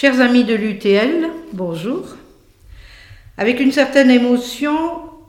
Chers 0.00 0.22
amis 0.22 0.44
de 0.44 0.54
l'UTL, 0.54 1.28
bonjour. 1.52 2.16
Avec 3.36 3.60
une 3.60 3.70
certaine 3.70 4.10
émotion, 4.10 4.72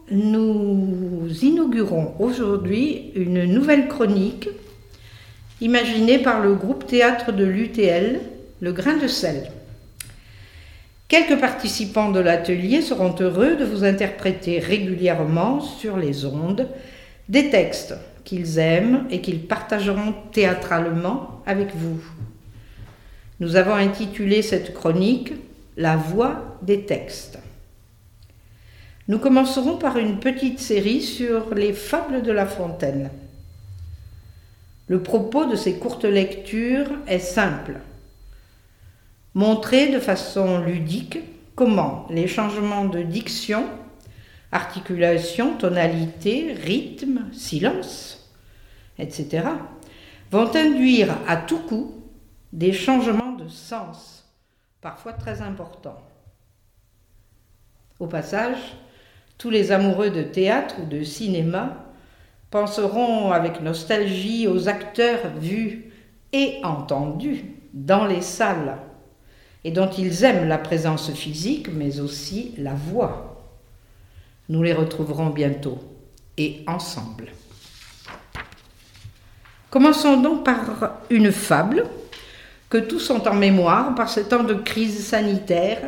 nous 0.10 1.28
inaugurons 1.42 2.14
aujourd'hui 2.20 3.12
une 3.16 3.44
nouvelle 3.44 3.90
chronique 3.90 4.48
imaginée 5.60 6.20
par 6.20 6.40
le 6.40 6.56
groupe 6.56 6.88
théâtre 6.88 7.34
de 7.34 7.44
l'UTL, 7.44 8.22
Le 8.62 8.72
Grain 8.72 8.96
de 8.96 9.10
sel. 9.10 9.52
Quelques 11.10 11.42
participants 11.42 12.12
de 12.12 12.22
l'atelier 12.22 12.82
seront 12.82 13.14
heureux 13.20 13.58
de 13.58 13.66
vous 13.66 13.84
interpréter 13.84 14.60
régulièrement 14.60 15.60
sur 15.60 15.98
les 15.98 16.24
ondes 16.24 16.70
des 17.28 17.50
textes 17.50 17.96
qu'ils 18.24 18.58
aiment 18.58 19.06
et 19.12 19.20
qu'ils 19.20 19.46
partageront 19.46 20.14
théâtralement 20.32 21.42
avec 21.46 21.76
vous. 21.76 22.00
Nous 23.42 23.56
avons 23.56 23.74
intitulé 23.74 24.44
cette 24.44 24.72
chronique 24.72 25.34
La 25.76 25.98
voix 25.98 26.60
des 26.62 26.86
textes. 26.86 27.40
Nous 29.08 29.18
commencerons 29.18 29.78
par 29.78 29.98
une 29.98 30.20
petite 30.20 30.60
série 30.60 31.02
sur 31.02 31.56
les 31.56 31.74
fables 31.74 32.22
de 32.22 32.32
La 32.32 32.46
Fontaine. 32.46 33.10
Le 34.86 35.02
propos 35.02 35.46
de 35.46 35.56
ces 35.56 35.80
courtes 35.80 36.06
lectures 36.06 36.92
est 37.08 37.18
simple. 37.18 37.80
Montrer 39.34 39.88
de 39.88 40.00
façon 40.00 40.60
ludique 40.60 41.18
comment 41.56 42.06
les 42.12 42.28
changements 42.28 42.86
de 42.86 43.02
diction, 43.02 43.66
articulation, 44.52 45.56
tonalité, 45.58 46.54
rythme, 46.64 47.22
silence, 47.34 48.30
etc., 49.00 49.46
vont 50.30 50.56
induire 50.56 51.18
à 51.28 51.38
tout 51.38 51.58
coup 51.58 52.01
des 52.54 52.74
changements 52.74 53.34
de 53.34 53.48
sens, 53.48 54.26
parfois 54.82 55.14
très 55.14 55.42
importants. 55.42 56.02
Au 58.00 58.08
passage, 58.08 58.58
tous 59.38 59.50
les 59.50 59.72
amoureux 59.72 60.10
de 60.10 60.24
théâtre 60.24 60.76
ou 60.82 60.86
de 60.86 61.04
cinéma 61.04 61.78
penseront 62.50 63.32
avec 63.32 63.62
nostalgie 63.62 64.48
aux 64.48 64.68
acteurs 64.68 65.30
vus 65.40 65.92
et 66.34 66.60
entendus 66.64 67.46
dans 67.74 68.06
les 68.06 68.22
salles, 68.22 68.78
et 69.64 69.72
dont 69.72 69.90
ils 69.90 70.24
aiment 70.24 70.48
la 70.48 70.58
présence 70.58 71.12
physique, 71.12 71.70
mais 71.72 72.00
aussi 72.00 72.54
la 72.58 72.74
voix. 72.74 73.38
Nous 74.50 74.64
les 74.64 74.74
retrouverons 74.74 75.30
bientôt, 75.30 75.80
et 76.38 76.64
ensemble. 76.68 77.28
Commençons 79.70 80.20
donc 80.20 80.44
par 80.44 80.98
une 81.10 81.32
fable 81.32 81.86
que 82.72 82.78
tous 82.78 83.10
ont 83.10 83.28
en 83.28 83.36
mémoire 83.36 83.94
par 83.96 84.10
ce 84.10 84.22
temps 84.22 84.46
de 84.46 84.54
crise 84.54 85.06
sanitaire, 85.06 85.82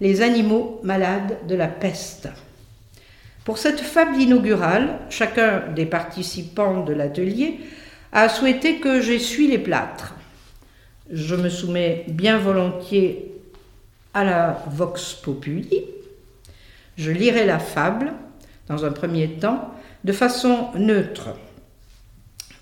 les 0.00 0.22
animaux 0.22 0.80
malades 0.82 1.36
de 1.46 1.54
la 1.54 1.68
peste. 1.68 2.28
Pour 3.44 3.58
cette 3.58 3.80
fable 3.80 4.16
inaugurale, 4.16 4.98
chacun 5.10 5.64
des 5.74 5.84
participants 5.84 6.82
de 6.82 6.94
l'atelier 6.94 7.60
a 8.10 8.30
souhaité 8.30 8.80
que 8.80 9.02
j'essuie 9.02 9.48
les 9.48 9.58
plâtres. 9.58 10.14
Je 11.12 11.36
me 11.36 11.50
soumets 11.50 12.06
bien 12.08 12.38
volontiers 12.38 13.34
à 14.14 14.24
la 14.24 14.64
vox 14.68 15.12
populi. 15.12 15.84
Je 16.96 17.10
lirai 17.10 17.44
la 17.44 17.58
fable, 17.58 18.14
dans 18.66 18.86
un 18.86 18.92
premier 18.92 19.32
temps, 19.34 19.74
de 20.04 20.12
façon 20.12 20.68
neutre. 20.74 21.28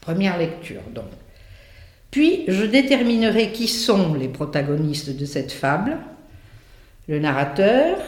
Première 0.00 0.36
lecture, 0.36 0.82
donc. 0.92 1.04
Puis 2.14 2.44
je 2.46 2.62
déterminerai 2.62 3.50
qui 3.50 3.66
sont 3.66 4.14
les 4.14 4.28
protagonistes 4.28 5.10
de 5.16 5.24
cette 5.24 5.50
fable, 5.50 5.96
le 7.08 7.18
narrateur, 7.18 7.98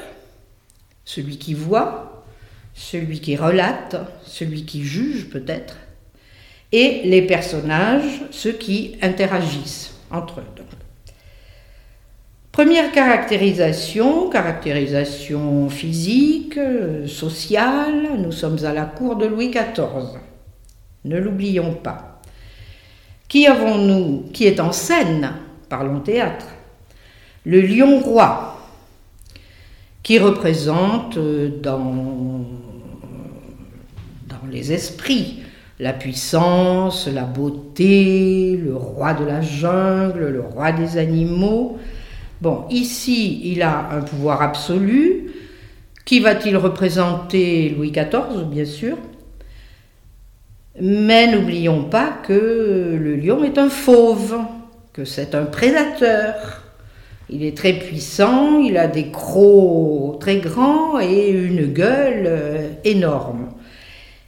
celui 1.05 1.39
qui 1.39 1.55
voit, 1.55 2.25
celui 2.73 3.19
qui 3.19 3.35
relate, 3.35 3.97
celui 4.25 4.65
qui 4.65 4.85
juge 4.85 5.29
peut-être, 5.29 5.79
et 6.71 7.01
les 7.03 7.23
personnages, 7.23 8.23
ceux 8.31 8.53
qui 8.53 8.95
interagissent 9.03 9.97
entre 10.13 10.39
eux. 10.39 10.65
Première 12.53 12.93
caractérisation, 12.93 14.31
caractérisation 14.31 15.69
physique, 15.69 16.61
sociale, 17.09 18.11
nous 18.21 18.31
sommes 18.31 18.65
à 18.65 18.73
la 18.73 18.85
cour 18.85 19.17
de 19.17 19.27
Louis 19.27 19.51
XIV. 19.51 20.21
Ne 21.05 21.19
l'oublions 21.19 21.75
pas. 21.75 22.16
Qui 23.29 23.47
avons-nous 23.47 24.25
Qui 24.33 24.47
est 24.47 24.61
en 24.61 24.73
scène? 24.73 25.33
Parlons 25.69 26.01
théâtre. 26.01 26.47
Le 27.45 27.61
lion 27.61 28.01
roi, 28.01 28.59
qui 30.03 30.19
représente 30.19 31.17
euh, 31.17 31.61
dans, 31.63 32.45
dans 34.29 34.51
les 34.51 34.73
esprits 34.73 35.43
la 35.79 35.93
puissance, 35.93 37.07
la 37.07 37.25
beauté, 37.25 38.57
le 38.57 38.75
roi 38.75 39.13
de 39.15 39.25
la 39.25 39.43
jungle, 39.43 40.29
le 40.29 40.41
roi 40.41 40.73
des 40.73 40.97
animaux. 40.97 41.79
Bon, 42.41 42.65
ici, 42.71 43.51
il 43.51 43.63
a 43.63 43.91
un 43.93 44.01
pouvoir 44.01 44.43
absolu. 44.43 45.33
Qui 46.05 46.21
va-t-il 46.21 46.57
représenter? 46.57 47.71
Louis 47.71 47.91
XIV, 47.91 48.45
bien 48.51 48.65
sûr 48.65 48.97
mais 50.81 51.31
n'oublions 51.31 51.85
pas 51.85 52.11
que 52.27 52.97
le 53.01 53.17
lion 53.17 53.45
est 53.45 53.59
un 53.59 53.71
fauve, 53.71 54.39
que 54.93 55.05
c'est 55.05 55.35
un 55.35 55.45
prédateur. 55.45 56.63
Il 57.29 57.45
est 57.45 57.57
très 57.57 57.73
puissant, 57.73 58.61
il 58.61 58.77
a 58.77 58.87
des 58.87 59.11
crocs 59.11 60.19
très 60.21 60.37
grands 60.37 61.01
et 61.01 61.31
une 61.31 61.67
gueule 61.67 62.25
euh, 62.27 62.71
énorme. 62.85 63.49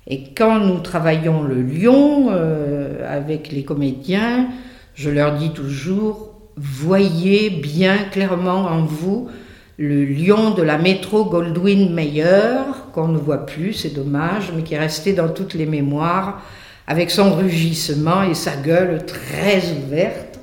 Et 0.06 0.24
quand 0.36 0.58
nous 0.58 0.80
travaillons 0.80 1.42
le 1.42 1.62
lion 1.62 2.28
euh, 2.30 3.06
avec 3.08 3.52
les 3.52 3.62
comédiens, 3.62 4.48
je 4.94 5.10
leur 5.10 5.36
dis 5.36 5.50
toujours, 5.50 6.32
voyez 6.56 7.50
bien 7.50 7.98
clairement 8.10 8.64
en 8.66 8.84
vous 8.84 9.28
le 9.76 10.04
lion 10.04 10.50
de 10.50 10.62
la 10.62 10.76
métro 10.76 11.24
Goldwyn 11.24 11.90
Mayer, 11.90 12.64
ne 13.06 13.18
voit 13.18 13.46
plus, 13.46 13.74
c'est 13.74 13.94
dommage, 13.94 14.50
mais 14.52 14.64
qui 14.64 14.74
est 14.74 14.78
resté 14.78 15.12
dans 15.12 15.28
toutes 15.28 15.54
les 15.54 15.66
mémoires, 15.66 16.42
avec 16.88 17.10
son 17.10 17.34
rugissement 17.34 18.22
et 18.22 18.34
sa 18.34 18.56
gueule 18.56 19.06
très 19.06 19.62
ouverte. 19.72 20.40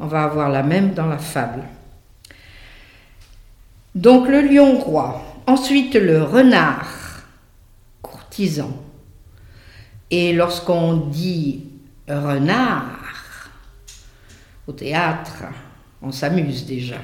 On 0.00 0.06
va 0.06 0.22
avoir 0.22 0.48
la 0.48 0.62
même 0.62 0.94
dans 0.94 1.06
la 1.06 1.18
fable. 1.18 1.64
Donc 3.94 4.28
le 4.28 4.40
lion 4.40 4.78
roi, 4.78 5.22
ensuite 5.46 5.94
le 5.94 6.22
renard 6.22 6.88
courtisan. 8.00 8.70
Et 10.10 10.32
lorsqu'on 10.32 10.96
dit 10.96 11.64
renard 12.08 13.50
au 14.66 14.72
théâtre, 14.72 15.44
on 16.00 16.12
s'amuse 16.12 16.64
déjà. 16.64 16.96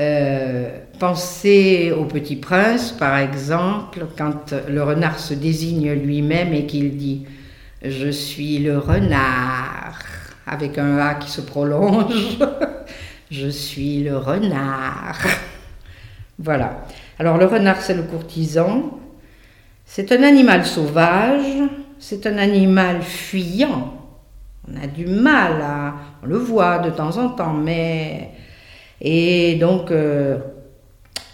Euh, 0.00 0.78
pensez 0.98 1.92
au 1.92 2.06
petit 2.06 2.36
prince, 2.36 2.90
par 2.90 3.18
exemple, 3.18 4.06
quand 4.16 4.54
le 4.66 4.82
renard 4.82 5.18
se 5.18 5.34
désigne 5.34 5.92
lui-même 5.92 6.54
et 6.54 6.64
qu'il 6.64 6.96
dit 6.96 7.26
Je 7.82 8.08
suis 8.08 8.60
le 8.60 8.78
renard, 8.78 9.98
avec 10.46 10.78
un 10.78 10.96
A 10.96 11.16
qui 11.16 11.30
se 11.30 11.42
prolonge. 11.42 12.38
Je 13.30 13.48
suis 13.48 14.02
le 14.02 14.16
renard. 14.16 15.18
Voilà. 16.38 16.86
Alors 17.18 17.36
le 17.36 17.44
renard, 17.44 17.82
c'est 17.82 17.94
le 17.94 18.04
courtisan. 18.04 18.98
C'est 19.84 20.12
un 20.12 20.22
animal 20.22 20.64
sauvage, 20.64 21.68
c'est 21.98 22.26
un 22.26 22.38
animal 22.38 23.02
fuyant. 23.02 23.94
On 24.66 24.82
a 24.82 24.86
du 24.86 25.04
mal 25.06 25.60
à... 25.60 25.94
On 26.22 26.26
le 26.26 26.38
voit 26.38 26.78
de 26.78 26.88
temps 26.88 27.18
en 27.18 27.28
temps, 27.30 27.52
mais 27.52 28.30
et 29.00 29.54
donc, 29.56 29.90
euh, 29.90 30.38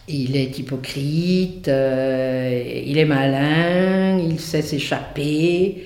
il 0.09 0.37
est 0.37 0.59
hypocrite, 0.59 1.69
euh, 1.69 2.83
il 2.85 2.97
est 2.99 3.05
malin, 3.05 4.19
il 4.19 4.39
sait 4.39 4.63
s'échapper 4.63 5.85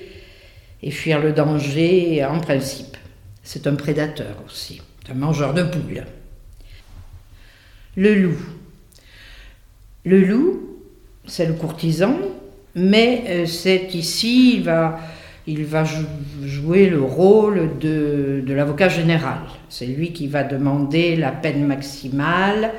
et 0.82 0.90
fuir 0.90 1.20
le 1.20 1.32
danger 1.32 2.24
en 2.24 2.40
principe. 2.40 2.96
C'est 3.42 3.66
un 3.66 3.74
prédateur 3.74 4.36
aussi, 4.46 4.82
un 5.10 5.14
mangeur 5.14 5.54
de 5.54 5.62
poules. 5.62 6.04
Le 7.96 8.14
loup. 8.14 8.38
Le 10.04 10.20
loup, 10.20 10.78
c'est 11.26 11.46
le 11.46 11.54
courtisan, 11.54 12.16
mais 12.74 13.24
euh, 13.28 13.46
c'est 13.46 13.94
ici, 13.94 14.56
il 14.56 14.62
va 14.64 15.00
il 15.50 15.64
va 15.64 15.84
jouer 16.44 16.88
le 16.88 17.02
rôle 17.02 17.78
de, 17.80 18.42
l'avocat 18.46 18.88
général. 18.88 19.38
C'est 19.68 19.86
lui 19.86 20.12
qui 20.12 20.28
va 20.28 20.44
demander 20.44 21.16
la 21.16 21.32
peine 21.32 21.66
maximale, 21.66 22.72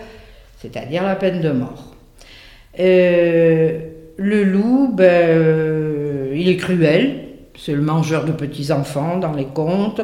c'est-à-dire 0.57 1.03
la 1.03 1.15
peine 1.15 1.41
de 1.41 1.51
mort. 1.51 1.93
Euh, 2.79 3.79
le 4.15 4.43
loup, 4.43 4.93
ben, 4.93 5.03
euh, 5.03 6.33
il 6.33 6.47
est 6.47 6.55
cruel, 6.55 7.25
c'est 7.57 7.73
le 7.73 7.81
mangeur 7.81 8.23
de 8.23 8.31
petits-enfants 8.31 9.17
dans 9.17 9.33
les 9.33 9.45
contes. 9.45 10.01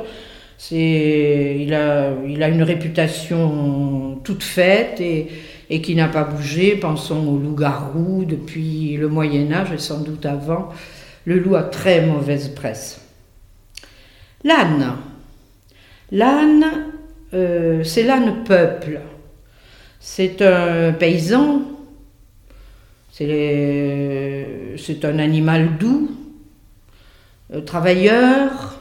Il, 0.72 1.74
a, 1.74 2.10
a 2.10 2.48
une 2.50 2.64
réputation 2.64 4.20
toute 4.24 4.44
faite 4.44 5.00
et, 5.00 5.28
et 5.70 5.82
qui 5.82 5.96
n'a 5.96 6.08
pas 6.10 6.24
bougé. 6.24 6.76
Pensons 6.76 7.28
au 7.28 7.38
loup-garou 7.38 8.26
depuis 8.26 8.98
le 8.98 9.08
Moyen 9.08 9.52
Âge 9.54 9.72
et 9.72 9.78
sans 9.78 10.02
doute 10.02 10.26
avant. 10.26 10.70
Le 11.28 11.40
loup 11.40 11.58
a 11.58 11.64
très 11.64 12.06
mauvaise 12.06 12.48
presse. 12.48 13.02
L'âne. 14.46 14.96
L'âne, 16.10 16.66
euh, 17.34 17.84
c'est 17.84 18.04
l'âne 18.04 18.46
peuple. 18.46 19.02
C'est 20.00 20.42
un 20.42 20.94
paysan. 20.94 21.64
C'est 23.12 25.04
un 25.04 25.20
animal 25.20 25.78
doux, 25.78 26.12
euh, 27.54 27.60
travailleur, 27.60 28.80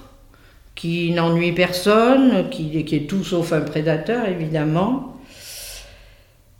qui 0.76 1.10
n'ennuie 1.10 1.50
personne, 1.50 2.48
qui, 2.50 2.84
qui, 2.84 2.94
est 2.94 3.08
tout 3.08 3.24
sauf 3.24 3.52
un 3.54 3.62
prédateur 3.62 4.28
évidemment. 4.28 5.15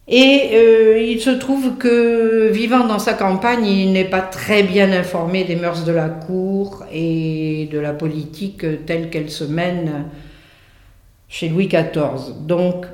Et 0.09 0.51
euh, 0.53 1.03
il 1.03 1.21
se 1.21 1.31
trouve 1.31 1.79
que 1.79 2.49
vivant 2.53 2.87
dans 2.87 3.01
sa 3.01 3.15
campagne, 3.15 3.67
il 3.67 3.93
n'est 3.93 4.05
pas 4.05 4.21
très 4.21 4.63
bien 4.63 4.93
informé 4.93 5.43
des 5.43 5.57
mœurs 5.57 5.85
de 5.85 5.93
la 5.93 6.09
cour 6.09 6.85
et 6.93 7.69
de 7.73 7.79
la 7.79 7.93
politique 7.93 8.65
telle 8.87 9.11
qu'elle 9.11 9.31
se 9.31 9.43
mène 9.43 10.05
chez 11.29 11.49
Louis 11.49 11.67
XIV. 11.67 12.35
Donc, 12.41 12.87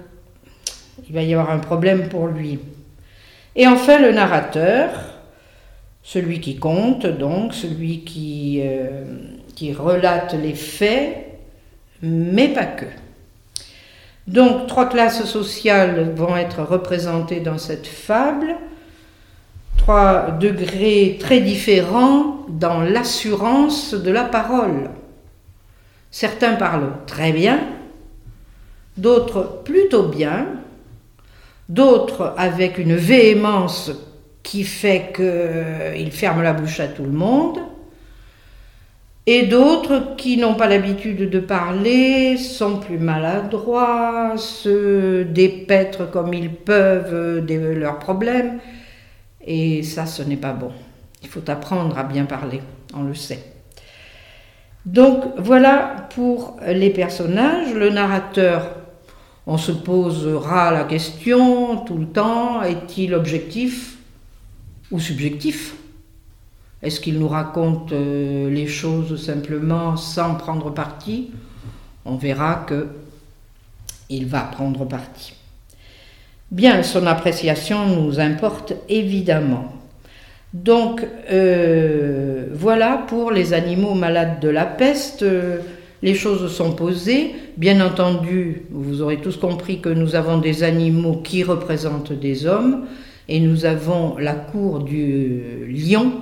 il 1.06 1.14
va 1.14 1.23
y 1.23 1.35
avoir 1.35 1.50
un 1.50 1.59
problème 1.59 2.09
pour 2.09 2.29
lui. 2.29 2.59
Et 3.56 3.67
enfin, 3.67 4.00
le 4.00 4.12
narrateur, 4.12 4.91
celui 6.03 6.41
qui 6.41 6.56
compte, 6.56 7.06
donc, 7.06 7.53
celui 7.53 8.00
qui, 8.05 8.61
euh, 8.62 9.05
qui 9.55 9.75
relate 9.75 10.35
les 10.35 10.55
faits, 10.55 11.26
mais 12.00 12.49
pas 12.49 12.64
que. 12.64 12.87
Donc 14.26 14.66
trois 14.69 14.88
classes 14.88 15.24
sociales 15.24 16.12
vont 16.14 16.36
être 16.36 16.62
représentées 16.62 17.40
dans 17.40 17.58
cette 17.58 17.86
fable, 17.86 18.56
trois 19.76 20.30
degrés 20.30 21.16
très 21.19 21.40
différents 21.40 22.46
dans 22.48 22.82
l'assurance 22.82 23.94
de 23.94 24.10
la 24.10 24.24
parole. 24.24 24.90
Certains 26.10 26.54
parlent 26.54 26.92
très 27.06 27.32
bien, 27.32 27.58
d'autres 28.96 29.62
plutôt 29.64 30.04
bien, 30.04 30.46
d'autres 31.68 32.34
avec 32.36 32.78
une 32.78 32.94
véhémence 32.94 33.90
qui 34.42 34.64
fait 34.64 35.12
qu'ils 35.14 36.12
ferment 36.12 36.42
la 36.42 36.52
bouche 36.52 36.80
à 36.80 36.88
tout 36.88 37.04
le 37.04 37.10
monde, 37.10 37.58
et 39.26 39.46
d'autres 39.46 40.16
qui 40.16 40.36
n'ont 40.36 40.54
pas 40.54 40.66
l'habitude 40.66 41.30
de 41.30 41.38
parler, 41.38 42.36
sont 42.36 42.78
plus 42.78 42.98
maladroits, 42.98 44.34
se 44.36 45.22
dépêtrent 45.22 46.10
comme 46.10 46.34
ils 46.34 46.52
peuvent 46.52 47.44
de 47.44 47.74
leurs 47.74 47.98
problèmes. 47.98 48.58
Et 49.46 49.82
ça, 49.82 50.06
ce 50.06 50.22
n'est 50.22 50.36
pas 50.36 50.52
bon. 50.52 50.72
Il 51.22 51.28
faut 51.28 51.48
apprendre 51.48 51.96
à 51.98 52.02
bien 52.02 52.24
parler, 52.24 52.60
on 52.94 53.02
le 53.02 53.14
sait. 53.14 53.44
Donc 54.84 55.22
voilà 55.38 56.08
pour 56.10 56.56
les 56.66 56.90
personnages. 56.90 57.72
Le 57.72 57.90
narrateur, 57.90 58.75
on 59.46 59.56
se 59.56 59.70
posera 59.70 60.72
la 60.72 60.84
question 60.84 61.78
tout 61.84 61.98
le 61.98 62.06
temps, 62.06 62.62
est-il 62.62 63.14
objectif 63.14 63.98
ou 64.90 64.98
subjectif? 64.98 65.76
Est-ce 66.82 67.00
qu'il 67.00 67.19
nous 67.19 67.29
raconte 67.29 67.93
euh, 67.93 68.50
les 68.50 68.67
choses 68.67 69.25
simplement 69.25 69.96
sans 69.96 70.34
prendre 70.34 70.70
parti? 70.70 71.31
On 72.05 72.17
verra 72.17 72.64
que 72.67 72.88
il 74.11 74.26
va 74.26 74.40
prendre 74.40 74.84
parti. 74.84 75.32
Bien, 76.50 76.82
son 76.82 77.06
appréciation 77.06 77.87
nous 77.87 78.19
importe 78.19 78.75
évidemment. 78.88 79.73
Donc 80.52 81.06
euh, 81.31 82.49
voilà 82.52 83.05
pour 83.06 83.31
les 83.31 83.55
animaux 83.55 83.94
malades 83.94 84.40
de 84.40 84.49
la 84.49 84.67
peste. 84.67 85.25
les 86.02 86.14
choses 86.14 86.52
sont 86.52 86.73
posées. 86.73 87.32
Bien 87.56 87.81
entendu, 87.81 88.62
vous 88.70 89.02
aurez 89.02 89.19
tous 89.19 89.37
compris 89.37 89.81
que 89.81 89.88
nous 89.88 90.17
avons 90.17 90.38
des 90.38 90.64
animaux 90.64 91.23
qui 91.23 91.44
représentent 91.44 92.12
des 92.12 92.44
hommes 92.44 92.87
et 93.28 93.38
nous 93.38 93.64
avons 93.64 94.19
la 94.19 94.35
cour 94.35 94.81
du 94.81 95.43
lion 95.69 96.12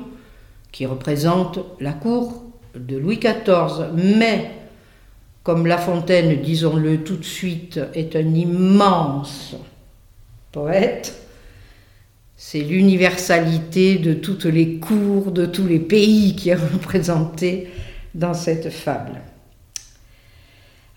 qui 0.72 0.86
représente 0.86 1.58
la 1.80 1.92
cour 1.92 2.44
de 2.74 2.96
Louis 2.96 3.18
XIV, 3.18 3.88
mais 3.94 4.50
comme 5.42 5.66
La 5.66 5.78
Fontaine, 5.78 6.40
disons-le 6.42 7.02
tout 7.02 7.16
de 7.16 7.24
suite, 7.24 7.80
est 7.94 8.14
un 8.14 8.34
immense 8.34 9.56
poète, 10.52 11.20
c'est 12.36 12.60
l'universalité 12.60 13.96
de 13.96 14.14
toutes 14.14 14.46
les 14.46 14.76
cours, 14.78 15.30
de 15.30 15.46
tous 15.46 15.66
les 15.66 15.78
pays 15.78 16.36
qui 16.36 16.50
est 16.50 16.54
représentée 16.54 17.68
dans 18.14 18.34
cette 18.34 18.70
fable. 18.70 19.20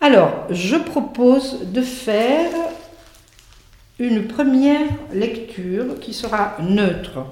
Alors, 0.00 0.46
je 0.50 0.76
propose 0.76 1.60
de 1.72 1.80
faire 1.80 2.50
une 3.98 4.26
première 4.26 4.88
lecture 5.12 6.00
qui 6.00 6.12
sera 6.12 6.56
neutre. 6.60 7.26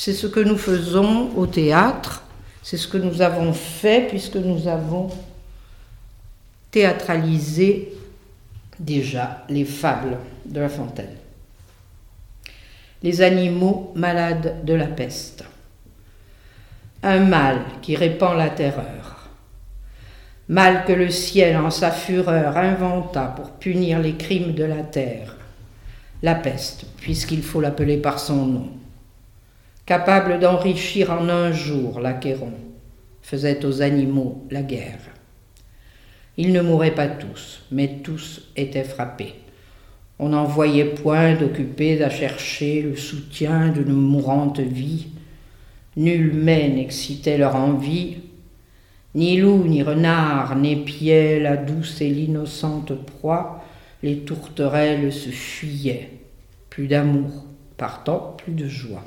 C'est 0.00 0.12
ce 0.12 0.28
que 0.28 0.38
nous 0.38 0.56
faisons 0.56 1.32
au 1.36 1.48
théâtre, 1.48 2.22
c'est 2.62 2.76
ce 2.76 2.86
que 2.86 2.98
nous 2.98 3.20
avons 3.20 3.52
fait 3.52 4.06
puisque 4.06 4.36
nous 4.36 4.68
avons 4.68 5.08
théâtralisé 6.70 7.94
déjà 8.78 9.44
les 9.48 9.64
fables 9.64 10.18
de 10.46 10.60
La 10.60 10.68
Fontaine. 10.68 11.16
Les 13.02 13.22
animaux 13.22 13.90
malades 13.96 14.64
de 14.64 14.74
la 14.74 14.86
peste. 14.86 15.42
Un 17.02 17.18
mal 17.18 17.58
qui 17.82 17.96
répand 17.96 18.38
la 18.38 18.50
terreur. 18.50 19.28
Mal 20.48 20.84
que 20.84 20.92
le 20.92 21.10
ciel 21.10 21.56
en 21.56 21.72
sa 21.72 21.90
fureur 21.90 22.56
inventa 22.56 23.24
pour 23.24 23.50
punir 23.50 23.98
les 23.98 24.14
crimes 24.14 24.54
de 24.54 24.62
la 24.62 24.84
terre. 24.84 25.34
La 26.22 26.36
peste, 26.36 26.86
puisqu'il 26.98 27.42
faut 27.42 27.60
l'appeler 27.60 27.96
par 27.96 28.20
son 28.20 28.46
nom 28.46 28.77
capable 29.88 30.38
d'enrichir 30.38 31.10
en 31.10 31.30
un 31.30 31.50
jour 31.50 31.98
l'Achéron, 31.98 32.52
faisait 33.22 33.64
aux 33.64 33.80
animaux 33.80 34.44
la 34.50 34.60
guerre. 34.60 35.00
Ils 36.36 36.52
ne 36.52 36.60
mouraient 36.60 36.94
pas 36.94 37.08
tous, 37.08 37.62
mais 37.72 38.00
tous 38.04 38.50
étaient 38.54 38.84
frappés. 38.84 39.36
On 40.18 40.28
n'en 40.28 40.44
voyait 40.44 40.84
point 40.84 41.36
d'occupés 41.36 42.04
à 42.04 42.10
chercher 42.10 42.82
le 42.82 42.96
soutien 42.96 43.68
d'une 43.68 43.94
mourante 43.94 44.60
vie. 44.60 45.06
Nul 45.96 46.34
mets 46.34 46.68
n'excitait 46.68 47.38
leur 47.38 47.56
envie, 47.56 48.18
ni 49.14 49.38
loup, 49.38 49.64
ni 49.64 49.82
renard 49.82 50.54
n'épiaient 50.54 51.40
la 51.40 51.56
douce 51.56 52.02
et 52.02 52.10
l'innocente 52.10 52.92
proie, 53.06 53.64
les 54.02 54.18
tourterelles 54.18 55.10
se 55.10 55.30
fuyaient. 55.30 56.10
Plus 56.68 56.88
d'amour, 56.88 57.46
partant 57.78 58.36
plus 58.36 58.52
de 58.52 58.68
joie. 58.68 59.02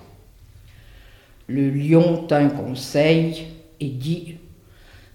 Le 1.54 1.70
lion 1.70 2.24
tint 2.28 2.48
conseil 2.48 3.44
et 3.82 3.90
dit 3.90 4.36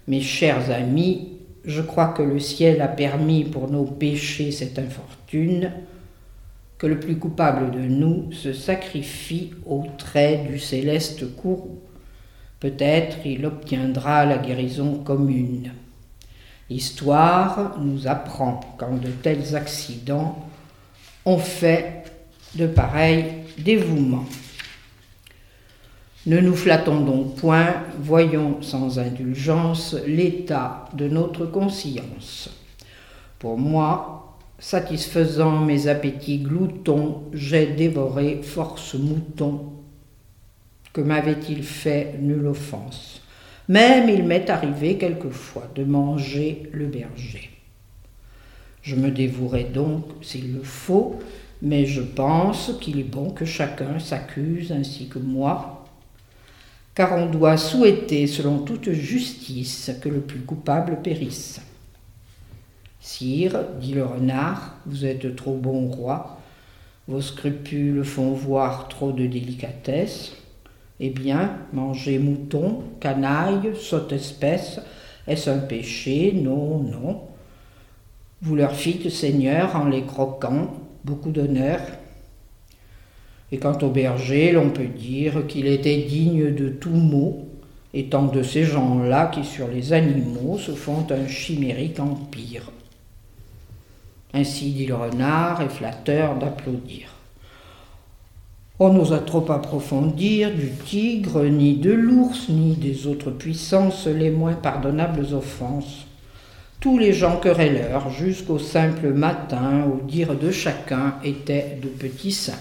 Mes 0.07 0.21
chers 0.21 0.69
amis, 0.69 1.29
je 1.65 1.81
crois 1.81 2.09
que 2.09 2.21
le 2.21 2.39
ciel 2.39 2.79
a 2.83 2.87
permis 2.87 3.43
pour 3.43 3.71
nos 3.71 3.85
péchés 3.85 4.51
cette 4.51 4.77
infortune, 4.77 5.71
que 6.77 6.85
le 6.85 6.99
plus 6.99 7.17
coupable 7.17 7.71
de 7.71 7.79
nous 7.79 8.31
se 8.33 8.53
sacrifie 8.53 9.53
au 9.65 9.85
trait 9.97 10.45
du 10.47 10.59
céleste 10.59 11.35
courroux. 11.35 11.79
Peut-être 12.59 13.17
il 13.25 13.43
obtiendra 13.43 14.27
la 14.27 14.37
guérison 14.37 14.93
commune. 15.03 15.71
L'histoire 16.69 17.79
nous 17.79 18.07
apprend 18.07 18.59
qu'en 18.77 18.95
de 18.95 19.09
tels 19.09 19.55
accidents, 19.55 20.37
on 21.25 21.39
fait 21.39 22.03
de 22.53 22.67
pareils 22.67 23.25
dévouements. 23.57 24.25
Ne 26.27 26.41
nous 26.41 26.57
flattons 26.57 26.99
donc 26.99 27.35
point, 27.35 27.73
voyons 28.01 28.61
sans 28.61 28.99
indulgence 28.99 29.95
l'état 30.05 30.83
de 30.93 31.07
notre 31.07 31.45
conscience. 31.45 32.49
Pour 33.39 33.57
moi, 33.57 34.37
satisfaisant 34.59 35.61
mes 35.61 35.87
appétits 35.87 36.39
gloutons, 36.39 37.23
j'ai 37.31 37.67
dévoré 37.67 38.41
force 38.43 38.95
mouton. 38.95 39.71
Que 40.91 40.99
m'avait-il 40.99 41.63
fait 41.63 42.19
nulle 42.21 42.47
offense? 42.47 43.21
Même 43.69 44.09
il 44.09 44.25
m'est 44.25 44.49
arrivé 44.49 44.97
quelquefois 44.97 45.71
de 45.75 45.85
manger 45.85 46.69
le 46.73 46.87
berger. 46.87 47.51
Je 48.81 48.97
me 48.97 49.11
dévouerai 49.11 49.63
donc 49.63 50.03
s'il 50.21 50.55
le 50.55 50.63
faut, 50.63 51.19
mais 51.61 51.85
je 51.85 52.01
pense 52.01 52.73
qu'il 52.81 52.99
est 52.99 53.03
bon 53.03 53.29
que 53.29 53.45
chacun 53.45 53.99
s'accuse 53.99 54.73
ainsi 54.73 55.07
que 55.07 55.19
moi 55.19 55.76
car 56.97 57.15
on 57.15 57.27
doit 57.27 57.57
souhaiter, 57.57 58.25
selon 58.25 58.57
toute 58.57 58.91
justice, 58.91 59.91
que 60.01 60.09
le 60.09 60.19
plus 60.19 60.39
coupable 60.39 60.97
périsse. 61.03 61.61
Sire, 62.99 63.65
dit 63.79 63.93
le 63.93 64.03
renard, 64.03 64.77
vous 64.87 65.05
êtes 65.05 65.35
trop 65.35 65.53
bon 65.53 65.89
roi, 65.89 66.39
vos 67.07 67.21
scrupules 67.21 68.03
font 68.03 68.31
voir 68.31 68.87
trop 68.87 69.11
de 69.11 69.27
délicatesse. 69.27 70.31
Eh 70.99 71.11
bien, 71.11 71.59
manger 71.71 72.17
mouton, 72.17 72.81
canaille, 72.99 73.75
saute 73.79 74.13
espèce, 74.13 74.81
est-ce 75.27 75.51
un 75.51 75.59
péché? 75.59 76.33
Non, 76.33 76.79
non. 76.79 77.21
Vous 78.41 78.55
leur 78.55 78.73
fîtes, 78.73 79.11
Seigneur, 79.11 79.75
en 79.75 79.85
les 79.85 80.03
croquant, 80.03 80.73
beaucoup 81.03 81.29
d'honneur. 81.29 81.79
Et 83.51 83.57
quant 83.59 83.77
au 83.81 83.89
berger, 83.89 84.51
l'on 84.51 84.69
peut 84.69 84.87
dire 84.87 85.47
qu'il 85.47 85.67
était 85.67 85.97
digne 85.97 86.53
de 86.53 86.69
tout 86.69 86.89
mot, 86.89 87.47
étant 87.93 88.25
de 88.25 88.43
ces 88.43 88.63
gens-là 88.63 89.27
qui 89.27 89.45
sur 89.45 89.67
les 89.67 89.93
animaux 89.93 90.57
se 90.57 90.71
font 90.73 91.07
un 91.09 91.27
chimérique 91.27 91.99
empire. 91.99 92.71
Ainsi 94.33 94.71
dit 94.71 94.85
le 94.85 94.95
renard, 94.95 95.61
et 95.61 95.69
flatteur 95.69 96.37
d'applaudir. 96.37 97.13
On 98.79 98.93
n'osa 98.93 99.17
trop 99.19 99.51
approfondir 99.51 100.53
du 100.53 100.69
tigre, 100.69 101.43
ni 101.45 101.77
de 101.77 101.91
l'ours, 101.91 102.49
ni 102.49 102.75
des 102.75 103.07
autres 103.07 103.31
puissances 103.31 104.05
les 104.05 104.29
moins 104.29 104.53
pardonnables 104.53 105.33
offenses. 105.33 106.05
Tous 106.79 106.99
les 106.99 107.13
gens 107.13 107.37
querelleurs, 107.37 108.11
jusqu'au 108.11 108.59
simple 108.59 109.13
matin, 109.13 109.85
au 109.85 110.05
dire 110.05 110.35
de 110.35 110.51
chacun, 110.51 111.15
étaient 111.23 111.79
de 111.81 111.87
petits 111.87 112.33
saints. 112.33 112.53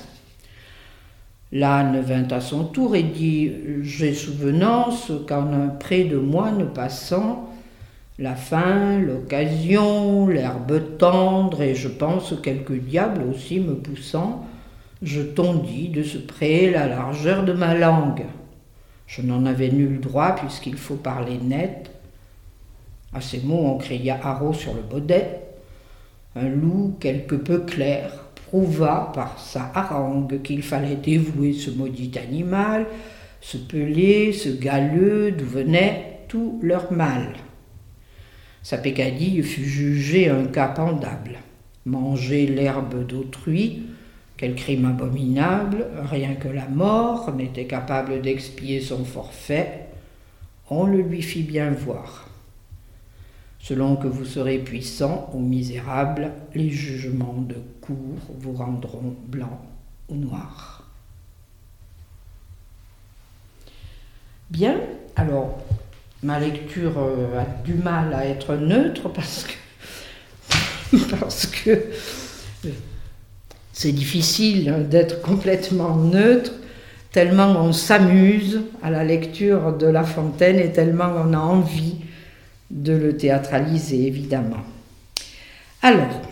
L'âne 1.52 2.00
vint 2.00 2.26
à 2.28 2.40
son 2.40 2.64
tour 2.64 2.96
et 2.96 3.04
dit 3.04 3.52
J'ai 3.82 4.14
souvenance 4.14 5.12
qu'en 5.28 5.52
un 5.52 5.68
pré 5.68 6.04
de 6.04 6.16
moine 6.16 6.72
passant, 6.72 7.50
la 8.18 8.34
faim, 8.34 8.98
l'occasion, 8.98 10.26
l'herbe 10.26 10.96
tendre, 10.98 11.62
et 11.62 11.74
je 11.74 11.88
pense 11.88 12.34
quelques 12.42 12.78
diables 12.78 13.22
aussi 13.30 13.60
me 13.60 13.74
poussant, 13.74 14.44
je 15.02 15.20
tondis 15.20 15.88
de 15.88 16.02
ce 16.02 16.18
pré 16.18 16.70
la 16.70 16.88
largeur 16.88 17.44
de 17.44 17.52
ma 17.52 17.74
langue. 17.74 18.24
Je 19.06 19.22
n'en 19.22 19.46
avais 19.46 19.70
nul 19.70 20.00
droit 20.00 20.34
puisqu'il 20.34 20.76
faut 20.76 20.96
parler 20.96 21.38
net. 21.38 21.90
À 23.12 23.20
ces 23.20 23.40
mots, 23.40 23.66
on 23.66 23.78
cria 23.78 24.18
haro 24.20 24.52
sur 24.52 24.74
le 24.74 24.82
baudet. 24.82 25.42
Un 26.34 26.48
loup 26.48 26.96
quelque 26.98 27.36
peu 27.36 27.60
clair 27.60 28.25
prouva 28.56 29.12
par 29.14 29.38
sa 29.38 29.70
harangue 29.74 30.40
qu'il 30.40 30.62
fallait 30.62 30.96
dévouer 30.96 31.52
ce 31.52 31.70
maudit 31.70 32.12
animal, 32.18 32.86
ce 33.42 33.58
pelé, 33.58 34.32
ce 34.32 34.48
galeux, 34.48 35.30
d'où 35.32 35.44
venait 35.44 36.20
tout 36.26 36.58
leur 36.62 36.90
mal. 36.90 37.34
Sa 38.62 38.78
pécadille 38.78 39.42
fut 39.42 39.66
jugée 39.66 40.30
un 40.30 40.46
cas 40.46 40.68
pendable. 40.68 41.36
Manger 41.84 42.46
l'herbe 42.46 43.06
d'autrui, 43.06 43.82
quel 44.38 44.54
crime 44.54 44.86
abominable, 44.86 45.88
rien 46.10 46.34
que 46.34 46.48
la 46.48 46.66
mort 46.66 47.34
n'était 47.36 47.66
capable 47.66 48.22
d'expier 48.22 48.80
son 48.80 49.04
forfait, 49.04 49.88
on 50.70 50.86
le 50.86 51.02
lui 51.02 51.20
fit 51.20 51.42
bien 51.42 51.70
voir. 51.70 52.30
Selon 53.66 53.96
que 53.96 54.06
vous 54.06 54.24
serez 54.24 54.58
puissant 54.58 55.28
ou 55.34 55.40
misérable, 55.40 56.30
les 56.54 56.70
jugements 56.70 57.34
de 57.48 57.56
cour 57.80 58.16
vous 58.38 58.52
rendront 58.52 59.16
blanc 59.26 59.60
ou 60.08 60.14
noir. 60.14 60.84
Bien, 64.50 64.76
alors 65.16 65.58
ma 66.22 66.38
lecture 66.38 66.96
euh, 66.96 67.40
a 67.40 67.44
du 67.64 67.74
mal 67.74 68.14
à 68.14 68.26
être 68.26 68.54
neutre 68.54 69.08
parce 69.08 69.44
que, 69.44 70.96
parce 71.18 71.46
que 71.46 71.70
euh, 71.70 72.70
c'est 73.72 73.90
difficile 73.90 74.86
d'être 74.88 75.22
complètement 75.22 75.96
neutre, 75.96 76.52
tellement 77.10 77.48
on 77.48 77.72
s'amuse 77.72 78.60
à 78.80 78.90
la 78.90 79.02
lecture 79.02 79.76
de 79.76 79.88
La 79.88 80.04
Fontaine 80.04 80.60
et 80.60 80.70
tellement 80.70 81.12
on 81.16 81.32
a 81.32 81.38
envie 81.38 82.05
de 82.70 82.92
le 82.92 83.16
théâtraliser, 83.16 84.06
évidemment. 84.06 84.64
Alors, 85.82 86.22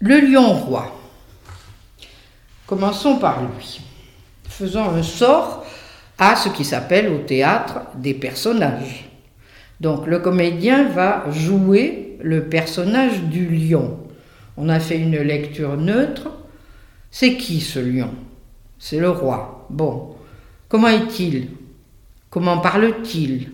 le 0.00 0.20
lion 0.20 0.54
roi. 0.54 0.94
Commençons 2.66 3.18
par 3.18 3.42
lui. 3.42 3.80
Faisons 4.48 4.90
un 4.90 5.02
sort 5.02 5.64
à 6.18 6.36
ce 6.36 6.48
qui 6.48 6.64
s'appelle 6.64 7.08
au 7.08 7.18
théâtre 7.18 7.80
des 7.96 8.14
personnages. 8.14 9.08
Donc 9.80 10.06
le 10.06 10.18
comédien 10.18 10.88
va 10.88 11.30
jouer 11.30 12.16
le 12.20 12.44
personnage 12.44 13.22
du 13.22 13.46
lion. 13.46 13.98
On 14.56 14.68
a 14.68 14.80
fait 14.80 14.98
une 14.98 15.18
lecture 15.18 15.76
neutre. 15.76 16.30
C'est 17.10 17.36
qui 17.36 17.60
ce 17.60 17.78
lion? 17.78 18.10
C'est 18.78 18.98
le 18.98 19.10
roi. 19.10 19.66
Bon. 19.70 20.14
Comment 20.68 20.88
est-il? 20.88 21.48
Comment 22.28 22.58
parle-t-il? 22.58 23.50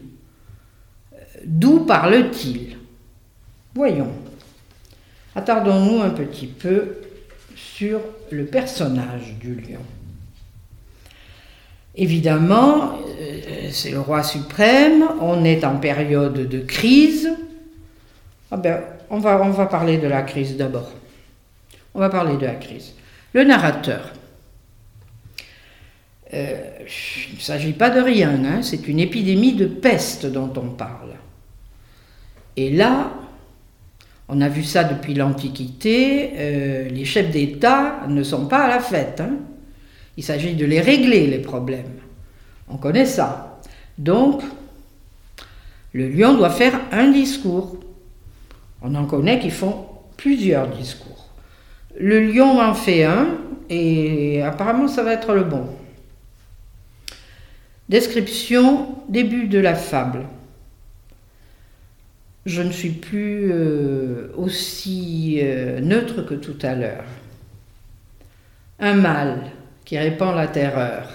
D'où 1.45 1.81
parle-t-il? 1.81 2.77
Voyons. 3.75 4.13
Attardons-nous 5.35 6.01
un 6.01 6.11
petit 6.11 6.47
peu 6.47 6.97
sur 7.57 8.01
le 8.31 8.45
personnage 8.45 9.35
du 9.41 9.55
lion. 9.55 9.81
Évidemment, 11.97 12.99
euh, 13.21 13.69
c'est 13.71 13.91
le 13.91 14.01
roi 14.01 14.23
suprême, 14.23 15.05
on 15.21 15.45
est 15.45 15.65
en 15.65 15.77
période 15.77 16.49
de 16.49 16.59
crise. 16.59 17.31
Ah 18.51 18.57
ben, 18.57 18.81
on, 19.11 19.19
va, 19.19 19.67
parler 19.67 19.99
de 19.99 20.09
la 20.09 20.23
crise 20.23 20.57
d'abord. 20.57 20.91
On 21.95 22.01
va 22.01 22.09
parler 22.09 22.37
de 22.37 22.47
la 22.47 22.55
crise. 22.55 22.95
Le 23.33 23.45
narrateur. 23.45 24.13
Euh, 26.33 26.57
il 27.29 27.37
ne 27.37 27.41
s'agit 27.41 27.73
pas 27.73 27.91
de 27.91 28.01
rien, 28.01 28.45
hein, 28.45 28.63
c'est 28.63 28.89
une 28.89 28.99
épidémie 28.99 29.55
de 29.55 29.67
peste 29.67 30.27
dont 30.27 30.53
on 30.57 30.71
parle. 30.71 31.14
Et 32.57 32.71
là, 32.71 33.13
on 34.29 34.41
a 34.41 34.49
vu 34.49 34.65
ça 34.65 34.85
depuis 34.85 35.15
l'Antiquité, 35.15 36.33
euh, 36.37 36.89
les 36.89 37.05
chefs 37.05 37.31
d'État 37.31 38.01
ne 38.09 38.23
sont 38.23 38.47
pas 38.47 38.65
à 38.65 38.69
la 38.69 38.81
fête. 38.81 39.21
Hein. 39.21 39.37
Il 40.17 40.25
s'agit 40.25 40.55
de 40.55 40.65
les 40.65 40.81
régler, 40.81 41.27
les 41.27 41.41
problèmes. 41.41 41.93
On 42.69 42.77
connaît 42.77 43.07
ça. 43.07 43.61
Donc, 43.99 44.43
le 45.93 46.09
lion 46.09 46.35
doit 46.35 46.51
faire 46.51 46.81
un 46.93 47.11
discours. 47.11 47.77
On 48.83 48.95
en 48.95 49.07
connaît 49.07 49.39
qui 49.39 49.51
font 49.51 49.87
plusieurs 50.17 50.69
discours. 50.69 51.29
Le 51.99 52.21
lion 52.21 52.61
en 52.61 52.75
fait 52.75 53.05
un 53.05 53.29
et 53.71 54.43
apparemment 54.43 54.89
ça 54.89 55.03
va 55.03 55.13
être 55.13 55.33
le 55.33 55.45
bon. 55.45 55.69
Description, 57.89 58.97
début 59.09 59.47
de 59.47 59.59
la 59.59 59.75
fable. 59.75 60.27
Je 62.47 62.61
ne 62.61 62.73
suis 62.73 62.91
plus 62.91 63.51
euh, 63.51 64.29
aussi 64.37 65.39
euh, 65.43 65.81
neutre 65.81 66.23
que 66.23 66.35
tout 66.35 66.59
à 66.61 66.75
l'heure. 66.75 67.05
Un 68.79 68.95
mâle 68.95 69.51
qui 69.85 69.97
répand 69.97 70.37
la 70.37 70.49
terreur. 70.49 71.09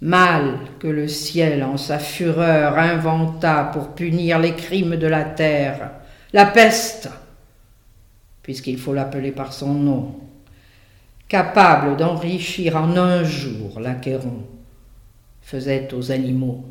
Mal 0.00 0.58
que 0.78 0.86
le 0.86 1.08
ciel 1.08 1.62
en 1.62 1.76
sa 1.76 1.98
fureur 1.98 2.78
inventa 2.78 3.64
pour 3.64 3.94
punir 3.94 4.38
les 4.38 4.54
crimes 4.54 4.96
de 4.96 5.06
la 5.06 5.24
terre, 5.24 5.90
la 6.32 6.46
peste, 6.46 7.10
puisqu'il 8.42 8.78
faut 8.78 8.92
l'appeler 8.92 9.32
par 9.32 9.52
son 9.52 9.72
nom, 9.72 10.16
capable 11.28 11.96
d'enrichir 11.96 12.76
en 12.76 12.96
un 12.96 13.24
jour 13.24 13.80
l'Achéron, 13.80 14.44
faisait 15.42 15.92
aux 15.94 16.12
animaux 16.12 16.64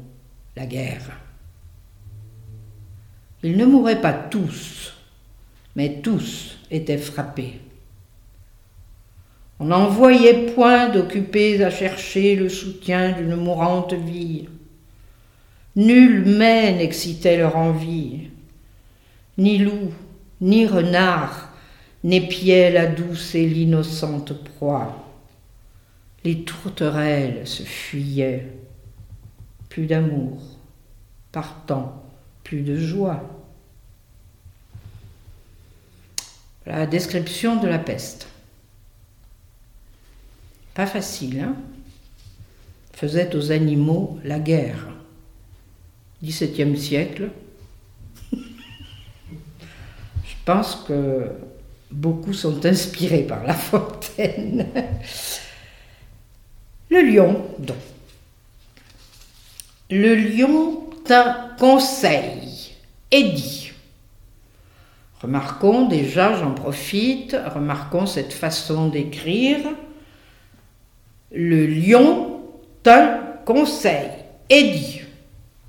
la 0.56 0.66
guerre. 0.66 1.25
Ils 3.44 3.58
ne 3.58 3.66
mouraient 3.66 4.02
pas 4.02 4.14
tous, 4.14 4.94
mais 5.76 6.02
tous 6.02 6.58
étaient 6.72 6.98
frappés. 6.98 7.60
On 9.60 9.66
n'en 9.66 9.88
voyait 9.88 10.48
point 10.54 10.90
d'occupés 10.90 11.64
à 11.64 11.70
chercher 11.70 12.36
le 12.36 12.50
soutien 12.50 13.14
d'une 13.14 13.36
mourante 13.36 13.94
vie. 13.94 14.50
Nul 15.76 16.26
mets 16.26 16.74
n'excitait 16.74 17.38
leur 17.38 17.56
envie, 17.56 18.30
ni 19.38 19.58
loup, 19.58 19.94
ni 20.42 20.66
renard 20.66 21.54
n'épiaient 22.04 22.72
la 22.72 22.86
douce 22.86 23.36
et 23.36 23.48
l'innocente 23.48 24.34
proie. 24.44 25.04
Les 26.24 26.44
tourterelles 26.44 27.48
se 27.48 27.64
fuyaient, 27.64 28.48
plus 29.70 29.86
d'amour, 29.86 30.42
partant, 31.32 32.05
plus 32.46 32.62
de 32.62 32.78
joie. 32.78 33.22
La 36.66 36.86
description 36.86 37.58
de 37.58 37.68
la 37.68 37.80
peste. 37.80 38.28
Pas 40.74 40.88
facile, 40.88 41.42
hein 41.42 41.56
Faisait 42.94 43.36
aux 43.36 43.52
animaux 43.52 44.20
la 44.24 44.40
guerre. 44.40 44.88
XVIIe 46.24 46.78
siècle. 46.78 47.30
pense 50.46 50.76
que 50.88 51.32
beaucoup 51.92 52.34
sont 52.34 52.66
inspirés 52.66 53.24
par 53.24 53.44
La 53.44 53.54
Fontaine. 53.54 54.68
Le 56.90 57.02
lion, 57.02 57.44
donc. 57.60 57.78
Le 59.90 60.16
lion 60.16 60.85
conseil 61.60 62.74
est 63.12 63.24
dit. 63.24 63.72
Remarquons 65.22 65.88
déjà, 65.88 66.36
j'en 66.36 66.52
profite, 66.52 67.36
remarquons 67.54 68.06
cette 68.06 68.34
façon 68.34 68.88
d'écrire. 68.88 69.60
Le 71.32 71.66
lion 71.66 72.42
d'un 72.84 73.20
conseil 73.46 74.10
est 74.50 74.64
dit. 74.64 75.02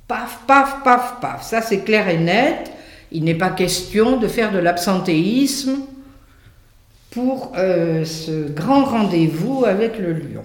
Paf, 0.08 0.40
paf, 0.46 0.82
paf, 0.84 1.20
paf. 1.20 1.42
Ça 1.42 1.62
c'est 1.62 1.80
clair 1.80 2.08
et 2.08 2.18
net. 2.18 2.70
Il 3.12 3.24
n'est 3.24 3.34
pas 3.34 3.50
question 3.50 4.18
de 4.18 4.28
faire 4.28 4.52
de 4.52 4.58
l'absentéisme 4.58 5.78
pour 7.10 7.52
euh, 7.56 8.04
ce 8.04 8.48
grand 8.50 8.84
rendez-vous 8.84 9.64
avec 9.64 9.98
le 9.98 10.12
lion. 10.12 10.44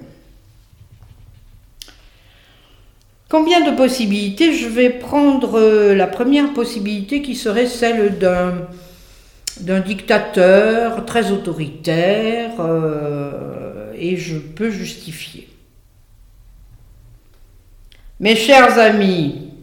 Combien 3.32 3.62
de 3.62 3.72
possibilités 3.78 4.54
Je 4.54 4.68
vais 4.68 4.90
prendre 4.90 5.58
euh, 5.58 5.96
la 5.96 6.06
première 6.06 6.52
possibilité 6.52 7.22
qui 7.22 7.34
serait 7.34 7.66
celle 7.66 8.20
d'un, 8.20 9.80
dictateur 9.80 11.06
très 11.06 11.32
autoritaire 11.32 12.52
euh, 12.60 13.94
et 13.98 14.18
je 14.18 14.38
peux 14.38 14.70
justifier. 14.70 15.48
Mes 18.20 18.36
chers 18.36 18.78
amis, 18.78 19.54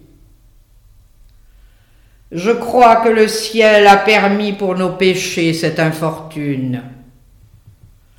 je 2.32 2.52
crois 2.52 2.96
que 2.96 3.10
le 3.10 3.28
ciel 3.28 3.86
a 3.86 3.98
permis 3.98 4.54
pour 4.54 4.76
nos 4.76 4.94
péchés 4.94 5.52
cette 5.52 5.78
infortune, 5.78 6.84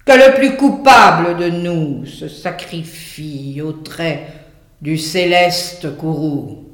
que 0.05 0.11
le 0.11 0.35
plus 0.35 0.57
coupable 0.57 1.37
de 1.37 1.49
nous 1.49 2.05
se 2.05 2.27
sacrifie 2.27 3.63
au 3.63 3.71
trait 3.71 4.38
du 4.81 4.97
céleste 4.97 5.97
courroux. 5.97 6.65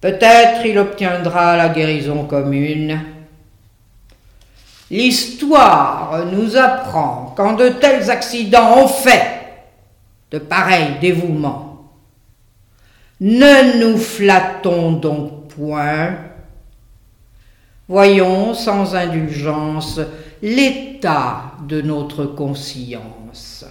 Peut-être 0.00 0.64
il 0.64 0.78
obtiendra 0.78 1.56
la 1.56 1.68
guérison 1.68 2.24
commune. 2.24 3.00
L'histoire 4.90 6.26
nous 6.26 6.56
apprend 6.56 7.34
quand 7.36 7.54
de 7.54 7.70
tels 7.70 8.10
accidents 8.10 8.84
ont 8.84 8.88
fait 8.88 9.36
de 10.30 10.38
pareils 10.38 10.98
dévouements. 11.00 11.90
Ne 13.20 13.80
nous 13.80 13.98
flattons 13.98 14.92
donc 14.92 15.48
point. 15.48 16.16
Voyons 17.88 18.52
sans 18.52 18.94
indulgence 18.94 20.00
l'état 20.42 21.52
de 21.66 21.80
notre 21.80 22.26
conscience. 22.26 23.64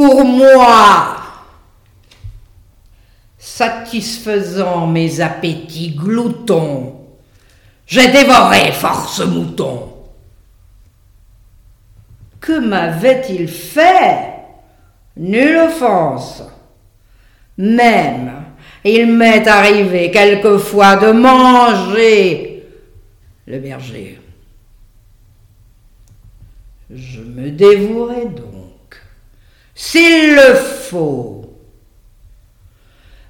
Pour 0.00 0.24
moi, 0.24 1.18
satisfaisant 3.36 4.86
mes 4.86 5.20
appétits 5.20 5.94
gloutons, 5.94 6.96
j'ai 7.86 8.10
dévoré 8.10 8.72
force 8.72 9.20
mouton. 9.20 9.92
Que 12.40 12.60
m'avait-il 12.60 13.46
fait? 13.46 14.36
Nulle 15.18 15.68
offense. 15.68 16.44
Même, 17.58 18.42
il 18.82 19.06
m'est 19.06 19.46
arrivé 19.46 20.10
quelquefois 20.10 20.96
de 20.96 21.12
manger 21.12 22.66
le 23.46 23.58
berger. 23.58 24.18
Je 26.90 27.20
me 27.20 27.50
dévouerai 27.50 28.24
donc 28.24 28.49
s'il 29.74 30.34
le 30.34 30.54
faut. 30.54 31.40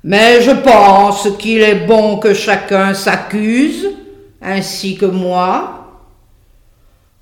Mais 0.03 0.41
je 0.43 0.51
pense 0.51 1.29
qu'il 1.39 1.61
est 1.61 1.87
bon 1.87 2.19
que 2.19 2.33
chacun 2.33 2.95
s'accuse, 2.95 3.89
ainsi 4.41 4.97
que 4.97 5.07
moi, 5.07 5.81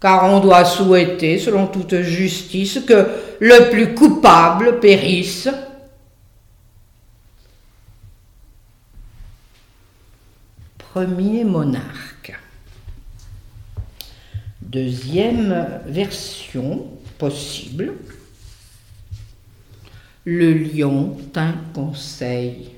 car 0.01 0.25
on 0.25 0.39
doit 0.39 0.65
souhaiter, 0.65 1.39
selon 1.39 1.67
toute 1.67 2.03
justice, 2.03 2.81
que 2.87 3.09
le 3.41 3.71
plus 3.71 3.95
coupable 3.95 4.79
périsse. 4.79 5.49
Premier 10.79 11.43
monarque. 11.45 12.39
Deuxième 14.61 15.81
version 15.87 16.87
possible 17.19 17.95
le 20.31 20.53
lion 20.53 21.17
tint 21.33 21.55
conseil 21.73 22.73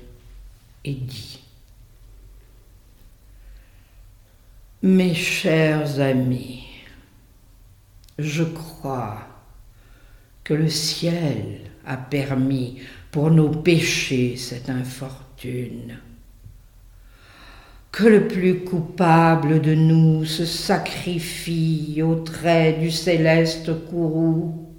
et 0.85 0.93
dit 0.93 1.41
Mes 4.81 5.13
chers 5.13 5.99
amis, 5.99 6.63
je 8.17 8.43
crois 8.45 9.27
que 10.45 10.53
le 10.53 10.69
ciel 10.69 11.59
a 11.85 11.97
permis 11.97 12.77
pour 13.11 13.29
nos 13.29 13.49
péchés 13.49 14.37
cette 14.37 14.69
infortune. 14.69 15.97
Que 17.91 18.05
le 18.05 18.29
plus 18.29 18.63
coupable 18.63 19.59
de 19.59 19.75
nous 19.75 20.23
se 20.23 20.45
sacrifie 20.45 22.01
au 22.01 22.15
trait 22.15 22.77
du 22.79 22.91
céleste 22.91 23.87
courroux 23.89 24.70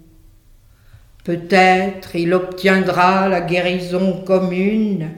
Peut-être 1.25 2.17
il 2.17 2.35
obtiendra 2.35 3.29
la 3.29 3.41
guérison 3.41 4.23
commune. 4.25 5.11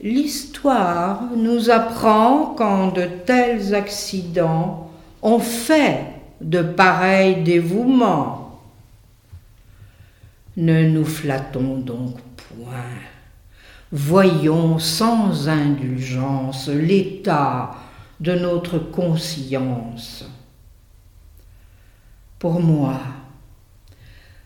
L'histoire 0.00 1.22
nous 1.36 1.70
apprend 1.70 2.54
quand 2.56 2.92
de 2.92 3.06
tels 3.26 3.74
accidents 3.74 4.90
ont 5.22 5.40
fait 5.40 6.06
de 6.40 6.62
pareils 6.62 7.42
dévouements. 7.42 8.60
Ne 10.56 10.88
nous 10.88 11.04
flattons 11.04 11.78
donc 11.78 12.16
point. 12.36 13.00
Voyons 13.90 14.78
sans 14.78 15.48
indulgence 15.48 16.68
l'état 16.68 17.74
de 18.20 18.34
notre 18.34 18.78
conscience. 18.78 20.24
Pour 22.38 22.60
moi, 22.60 23.00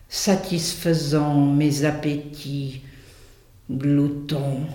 satisfaisant 0.09 1.47
mes 1.47 1.85
appétits 1.85 2.83
gloutons. 3.71 4.67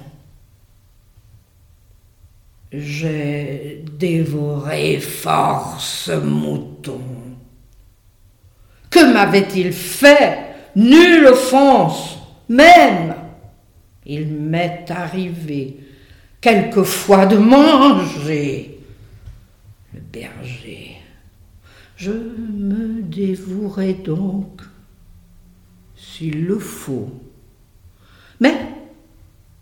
J'ai 2.72 3.84
dévoré 4.00 5.00
force 5.00 6.10
mouton. 6.10 7.02
Que 8.90 9.14
m'avait-il 9.14 9.74
fait? 9.74 10.40
Nulle 10.76 11.28
offense, 11.28 12.18
même. 12.50 13.16
Il 14.06 14.28
m'est 14.28 14.86
arrivé 14.90 15.78
quelquefois 16.42 17.26
de 17.26 17.38
manger 17.38 18.80
le 19.94 20.00
berger. 20.00 20.98
Je 21.96 22.12
me 22.12 23.02
dévouerai 23.02 23.94
donc 23.94 24.62
s'il 26.14 26.46
le 26.46 26.60
faut. 26.60 27.10
Mais 28.40 28.56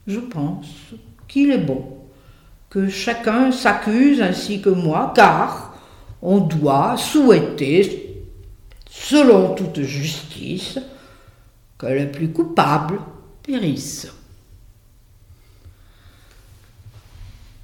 je 0.08 0.20
pense 0.20 0.68
qu'il 1.28 1.52
est 1.52 1.58
bon 1.58 1.98
que 2.70 2.90
chacun 2.90 3.52
s'accuse 3.52 4.22
ainsi 4.22 4.62
que 4.62 4.70
moi, 4.70 5.12
car 5.16 5.78
on 6.22 6.40
doit 6.40 6.96
souhaiter, 6.98 8.24
selon 8.90 9.56
toute 9.56 9.82
justice, 9.82 10.80
que 11.78 11.88
le 11.88 12.12
plus 12.12 12.30
coupable 12.30 13.00
périsse. 13.44 14.08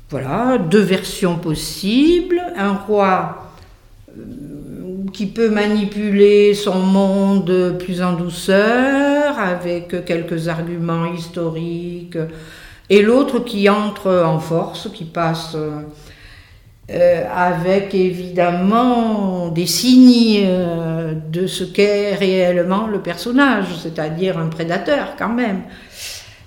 Voilà, 0.09 0.57
deux 0.57 0.81
versions 0.81 1.37
possibles. 1.37 2.41
Un 2.55 2.73
roi 2.73 3.51
qui 5.17 5.25
peut 5.25 5.49
manipuler 5.49 6.53
son 6.53 6.77
monde 6.77 7.75
plus 7.79 8.03
en 8.03 8.13
douceur 8.13 9.39
avec 9.39 10.05
quelques 10.05 10.47
arguments 10.47 11.11
historiques, 11.11 12.19
et 12.87 13.01
l'autre 13.01 13.39
qui 13.39 13.67
entre 13.67 14.23
en 14.23 14.37
force, 14.37 14.89
qui 14.93 15.05
passe 15.05 15.57
euh, 16.91 17.23
avec 17.35 17.95
évidemment 17.95 19.47
des 19.49 19.65
signes 19.65 20.43
euh, 20.45 21.15
de 21.15 21.47
ce 21.47 21.63
qu'est 21.63 22.13
réellement 22.13 22.85
le 22.85 23.01
personnage, 23.01 23.65
c'est-à-dire 23.81 24.37
un 24.37 24.49
prédateur 24.49 25.15
quand 25.17 25.33
même. 25.33 25.63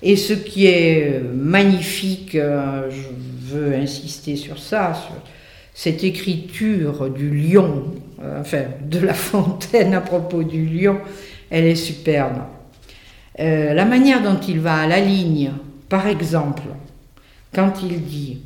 Et 0.01 0.15
ce 0.15 0.33
qui 0.33 0.67
est 0.67 1.21
magnifique, 1.35 2.37
euh, 2.37 2.89
je 2.89 3.53
veux 3.53 3.75
insister 3.75 4.37
sur 4.37 4.61
ça, 4.61 4.93
cette 5.75 6.05
écriture 6.05 7.11
du 7.11 7.31
lion, 7.31 7.85
euh, 8.23 8.41
enfin 8.41 8.65
de 8.83 8.99
la 8.99 9.15
fontaine 9.15 9.95
à 9.95 10.01
propos 10.01 10.43
du 10.43 10.67
lion, 10.67 10.99
elle 11.51 11.67
est 11.67 11.75
superbe. 11.75 12.41
Euh, 13.39 13.75
la 13.75 13.85
manière 13.85 14.23
dont 14.23 14.39
il 14.41 14.61
va 14.61 14.81
à 14.81 14.87
la 14.87 15.01
ligne, 15.01 15.53
par 15.89 16.07
exemple, 16.07 16.65
quand 17.55 17.83
il 17.83 18.05
dit 18.05 18.43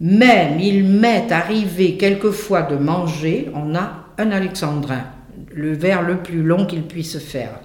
même 0.00 0.58
il 0.58 0.82
m'est 0.84 1.30
arrivé 1.30 1.96
quelquefois 1.96 2.62
de 2.62 2.76
manger, 2.76 3.48
on 3.54 3.76
a 3.76 4.06
un 4.18 4.32
alexandrin, 4.32 5.04
le 5.54 5.74
vers 5.74 6.02
le 6.02 6.18
plus 6.18 6.42
long 6.42 6.66
qu'il 6.66 6.82
puisse 6.82 7.18
faire. 7.18 7.60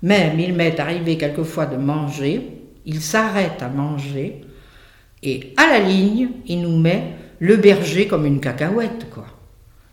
Même 0.00 0.38
il 0.38 0.54
m'est 0.54 0.78
arrivé 0.78 1.16
quelquefois 1.16 1.66
de 1.66 1.76
manger, 1.76 2.60
il 2.86 3.00
s'arrête 3.00 3.60
à 3.60 3.68
manger, 3.68 4.42
et 5.24 5.52
à 5.56 5.66
la 5.66 5.80
ligne, 5.80 6.28
il 6.46 6.60
nous 6.60 6.78
met 6.78 7.02
le 7.40 7.56
berger 7.56 8.06
comme 8.06 8.26
une 8.26 8.40
cacahuète, 8.40 9.10
quoi. 9.10 9.26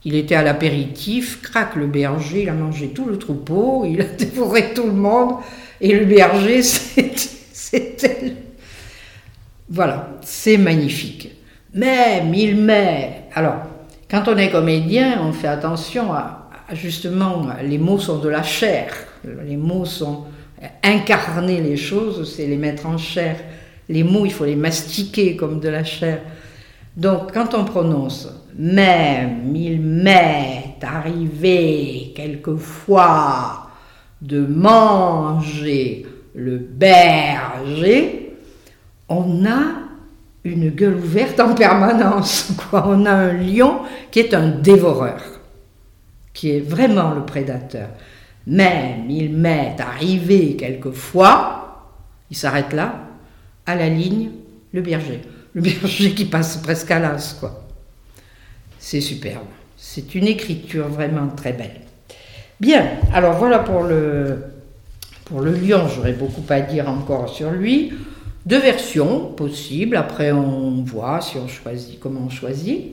Il 0.03 0.15
était 0.15 0.35
à 0.35 0.41
l'apéritif, 0.41 1.41
craque 1.41 1.75
le 1.75 1.87
berger, 1.87 2.43
il 2.43 2.49
a 2.49 2.53
mangé 2.53 2.87
tout 2.89 3.05
le 3.05 3.17
troupeau, 3.17 3.85
il 3.85 4.01
a 4.01 4.05
dévoré 4.17 4.73
tout 4.73 4.85
le 4.85 4.93
monde, 4.93 5.35
et 5.79 5.93
le 5.93 6.05
berger, 6.05 6.61
c'était... 7.53 8.35
Voilà, 9.69 10.17
c'est 10.21 10.57
magnifique. 10.57 11.31
Même, 11.73 12.33
il 12.33 12.57
met... 12.57 13.23
Alors, 13.33 13.61
quand 14.09 14.27
on 14.27 14.37
est 14.37 14.49
comédien, 14.49 15.21
on 15.23 15.31
fait 15.31 15.47
attention 15.47 16.11
à, 16.11 16.49
justement, 16.73 17.47
les 17.63 17.77
mots 17.77 17.99
sont 17.99 18.19
de 18.19 18.27
la 18.27 18.43
chair. 18.43 18.93
Les 19.45 19.55
mots 19.55 19.85
sont 19.85 20.25
incarner 20.83 21.61
les 21.61 21.77
choses, 21.77 22.35
c'est 22.35 22.47
les 22.47 22.57
mettre 22.57 22.85
en 22.85 22.97
chair. 22.97 23.37
Les 23.89 24.03
mots, 24.03 24.25
il 24.25 24.31
faut 24.31 24.45
les 24.45 24.55
mastiquer 24.55 25.35
comme 25.35 25.59
de 25.59 25.69
la 25.69 25.83
chair. 25.83 26.19
Donc, 26.95 27.33
quand 27.33 27.53
on 27.53 27.63
prononce 27.63 28.29
même, 28.57 29.55
il 29.55 29.79
m'est 29.81 30.77
arrivé 30.81 32.11
quelquefois 32.15 33.69
de 34.21 34.45
manger 34.45 36.05
le 36.35 36.57
berger, 36.57 38.35
on 39.09 39.45
a 39.45 39.81
une 40.43 40.69
gueule 40.69 40.95
ouverte 40.95 41.39
en 41.39 41.53
permanence. 41.53 42.53
On 42.73 43.05
a 43.05 43.11
un 43.11 43.33
lion 43.33 43.81
qui 44.09 44.19
est 44.19 44.33
un 44.33 44.47
dévoreur, 44.47 45.21
qui 46.33 46.51
est 46.51 46.61
vraiment 46.61 47.11
le 47.11 47.25
prédateur. 47.25 47.89
Même 48.47 49.09
il 49.09 49.33
m'est 49.33 49.75
arrivé 49.79 50.55
quelquefois, 50.55 51.91
il 52.31 52.37
s'arrête 52.37 52.73
là, 52.73 52.95
à 53.65 53.75
la 53.75 53.89
ligne, 53.89 54.31
le 54.73 54.81
berger. 54.81 55.21
Le 55.53 55.61
berger 55.61 56.13
qui 56.13 56.25
passe 56.25 56.57
presque 56.57 56.91
à 56.91 56.99
l'as, 56.99 57.35
quoi. 57.39 57.67
C'est 58.79 59.01
superbe. 59.01 59.47
C'est 59.77 60.15
une 60.15 60.27
écriture 60.27 60.87
vraiment 60.87 61.27
très 61.27 61.53
belle. 61.53 61.81
Bien, 62.59 62.85
alors 63.13 63.37
voilà 63.37 63.59
pour 63.59 63.83
le, 63.83 64.43
pour 65.25 65.41
le 65.41 65.51
lion, 65.51 65.87
j'aurais 65.87 66.13
beaucoup 66.13 66.43
à 66.49 66.61
dire 66.61 66.87
encore 66.87 67.29
sur 67.29 67.51
lui. 67.51 67.93
Deux 68.45 68.59
versions 68.59 69.31
possibles, 69.33 69.95
après 69.95 70.31
on 70.31 70.83
voit 70.83 71.21
si 71.21 71.37
on 71.37 71.47
choisit, 71.47 71.99
comment 71.99 72.21
on 72.25 72.29
choisit. 72.29 72.91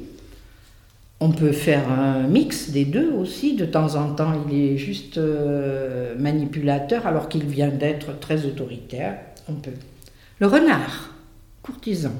On 1.21 1.31
peut 1.31 1.53
faire 1.53 1.91
un 1.91 2.23
mix 2.29 2.71
des 2.71 2.85
deux 2.85 3.11
aussi, 3.11 3.57
de 3.57 3.65
temps 3.65 3.97
en 3.97 4.15
temps 4.15 4.33
il 4.49 4.57
est 4.57 4.77
juste 4.77 5.19
euh, 5.19 6.15
manipulateur 6.19 7.07
alors 7.07 7.29
qu'il 7.29 7.45
vient 7.45 7.69
d'être 7.69 8.19
très 8.21 8.47
autoritaire. 8.47 9.19
On 9.49 9.55
peut. 9.55 9.73
Le 10.39 10.47
renard, 10.47 11.15
courtisan. 11.63 12.13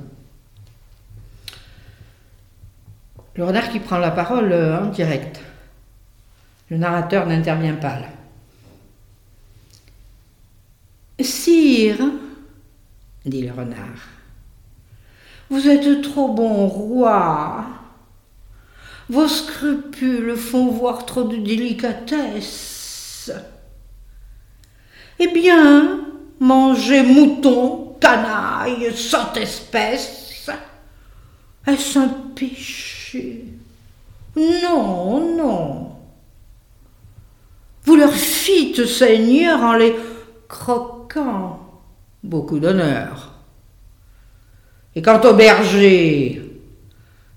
Le 3.39 3.45
renard 3.45 3.71
qui 3.71 3.79
prend 3.79 3.99
la 3.99 4.11
parole 4.11 4.51
euh, 4.53 4.81
en 4.81 4.87
direct. 4.87 5.41
Le 6.71 6.77
narrateur 6.77 7.25
n'intervient 7.25 7.77
pas 7.77 8.01
là. 8.01 8.09
Sire, 11.21 12.01
dit 13.25 13.43
le 13.43 13.53
renard. 13.53 14.09
Vous 15.51 15.69
êtes 15.69 16.03
trop 16.03 16.35
bon 16.35 16.67
roi. 16.67 17.65
Vos 19.09 19.29
scrupules 19.29 20.35
font 20.37 20.67
voir 20.67 21.07
trop 21.07 21.23
de 21.23 21.37
délicatesse. 21.37 23.31
Eh 25.21 25.29
bien, 25.29 26.01
mangez 26.41 27.05
mouton, 27.05 27.97
canaille, 28.01 28.93
sans 28.97 29.33
espèce. 29.35 30.51
Est-ce 31.69 31.99
un 32.01 32.09
Non, 34.37 35.37
non. 35.37 35.93
Vous 37.85 37.97
leur 37.97 38.13
fîtes, 38.13 38.87
Seigneur, 38.87 39.61
en 39.63 39.75
les 39.75 39.95
croquant 40.49 41.61
beaucoup 42.23 42.59
d'honneur. 42.59 43.33
Et 44.95 45.03
quant 45.03 45.21
au 45.23 45.35
berger, 45.35 46.43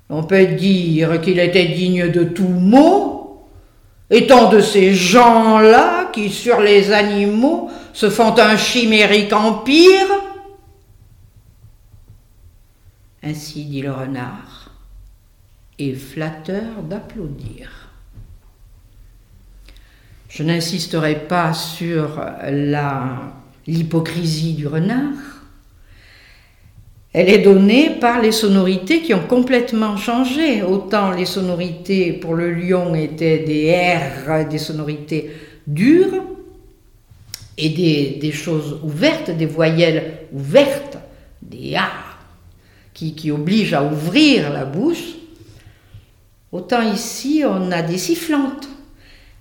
on 0.10 0.23
peut 0.23 0.45
dire 0.45 1.21
qu'il 1.21 1.39
était 1.39 1.67
digne 1.67 2.12
de 2.12 2.23
tout 2.23 2.43
mot, 2.43 3.47
étant 4.10 4.49
de 4.49 4.60
ces 4.60 4.93
gens-là 4.93 6.10
qui, 6.12 6.29
sur 6.29 6.60
les 6.60 6.91
animaux, 6.91 7.69
se 7.93 8.10
font 8.10 8.38
un 8.38 8.57
chimérique 8.57 9.31
empire. 9.31 10.07
Ainsi 13.23 13.65
dit 13.65 13.81
le 13.81 13.91
renard, 13.91 14.61
et 15.81 15.93
flatteur 15.93 16.83
d'applaudir. 16.87 17.89
Je 20.29 20.43
n'insisterai 20.43 21.15
pas 21.27 21.53
sur 21.53 22.23
l'hypocrisie 23.67 24.53
du 24.53 24.67
renard. 24.67 25.41
Elle 27.13 27.27
est 27.27 27.39
donnée 27.39 27.97
par 27.99 28.21
les 28.21 28.31
sonorités 28.31 29.01
qui 29.01 29.13
ont 29.13 29.27
complètement 29.27 29.97
changé. 29.97 30.63
Autant 30.63 31.11
les 31.11 31.25
sonorités 31.25 32.13
pour 32.13 32.35
le 32.35 32.53
lion 32.53 32.95
étaient 32.95 33.39
des 33.39 33.73
R, 33.73 34.47
des 34.47 34.57
sonorités 34.57 35.31
dures, 35.67 36.23
et 37.57 37.69
des, 38.19 38.31
choses 38.31 38.79
ouvertes, 38.83 39.29
des 39.31 39.45
voyelles 39.45 40.19
ouvertes, 40.31 40.97
des 41.41 41.75
A, 41.75 41.91
qui 42.93 43.31
obligent 43.31 43.73
à 43.73 43.83
ouvrir 43.83 44.51
la 44.51 44.63
bouche. 44.63 45.20
Autant 46.51 46.81
ici, 46.81 47.43
on 47.45 47.71
a 47.71 47.81
des 47.81 47.97
sifflantes, 47.97 48.67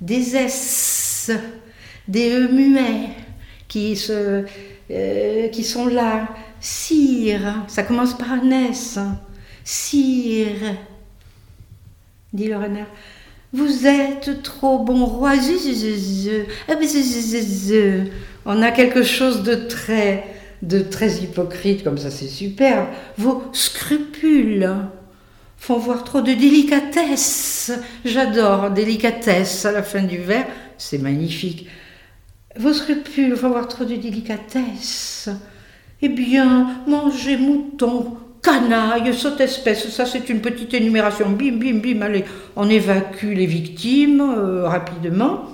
des 0.01 0.37
S, 0.37 1.31
des 2.07 2.31
E 2.31 2.49
muets, 2.53 3.11
qui, 3.67 3.97
se, 3.97 4.45
euh, 4.91 5.49
qui 5.49 5.65
sont 5.65 5.87
là. 5.87 6.29
Sire, 6.61 7.65
ça 7.69 7.83
commence 7.83 8.17
par 8.17 8.33
un 8.33 8.51
S. 8.51 8.99
Sire, 9.65 10.77
dit 12.33 12.47
le 12.47 12.57
renard, 12.57 12.87
vous 13.53 13.87
êtes 13.87 14.43
trop 14.43 14.85
bon 14.85 15.05
roi. 15.05 15.33
Ah, 16.69 16.75
On 18.47 18.63
a 18.63 18.71
quelque 18.71 19.03
chose 19.03 19.43
de 19.43 19.55
très, 19.55 20.25
de 20.63 20.81
très 20.81 21.17
hypocrite, 21.17 21.83
comme 21.83 21.99
ça 21.99 22.11
c'est 22.11 22.29
superbe. 22.29 22.87
Vos 23.19 23.43
scrupules 23.53 24.71
font 25.61 25.79
voir 25.79 26.03
trop 26.05 26.23
de 26.23 26.33
délicatesse. 26.33 27.71
J'adore 28.05 28.71
délicatesse 28.71 29.67
à 29.67 29.73
la 29.73 29.83
fin 29.83 30.03
du 30.03 30.17
vers, 30.17 30.47
c'est 30.79 30.99
magnifique. 30.99 31.69
Vos 32.57 32.73
scrupules 32.73 33.35
vont 33.35 33.49
avoir 33.49 33.69
trop 33.69 33.85
de 33.85 33.95
délicatesse. 33.95 35.29
Eh 36.01 36.09
bien, 36.09 36.81
mangez 36.87 37.37
mouton, 37.37 38.17
canaille, 38.43 39.15
cette 39.15 39.41
espèce, 39.41 39.87
ça 39.91 40.07
c'est 40.07 40.31
une 40.31 40.41
petite 40.41 40.73
énumération. 40.73 41.29
Bim, 41.29 41.59
bim, 41.59 41.79
bim, 41.79 42.01
allez, 42.01 42.25
on 42.57 42.69
évacue 42.71 43.35
les 43.35 43.47
victimes 43.47 44.23
euh, 44.23 44.67
rapidement. 44.67 45.45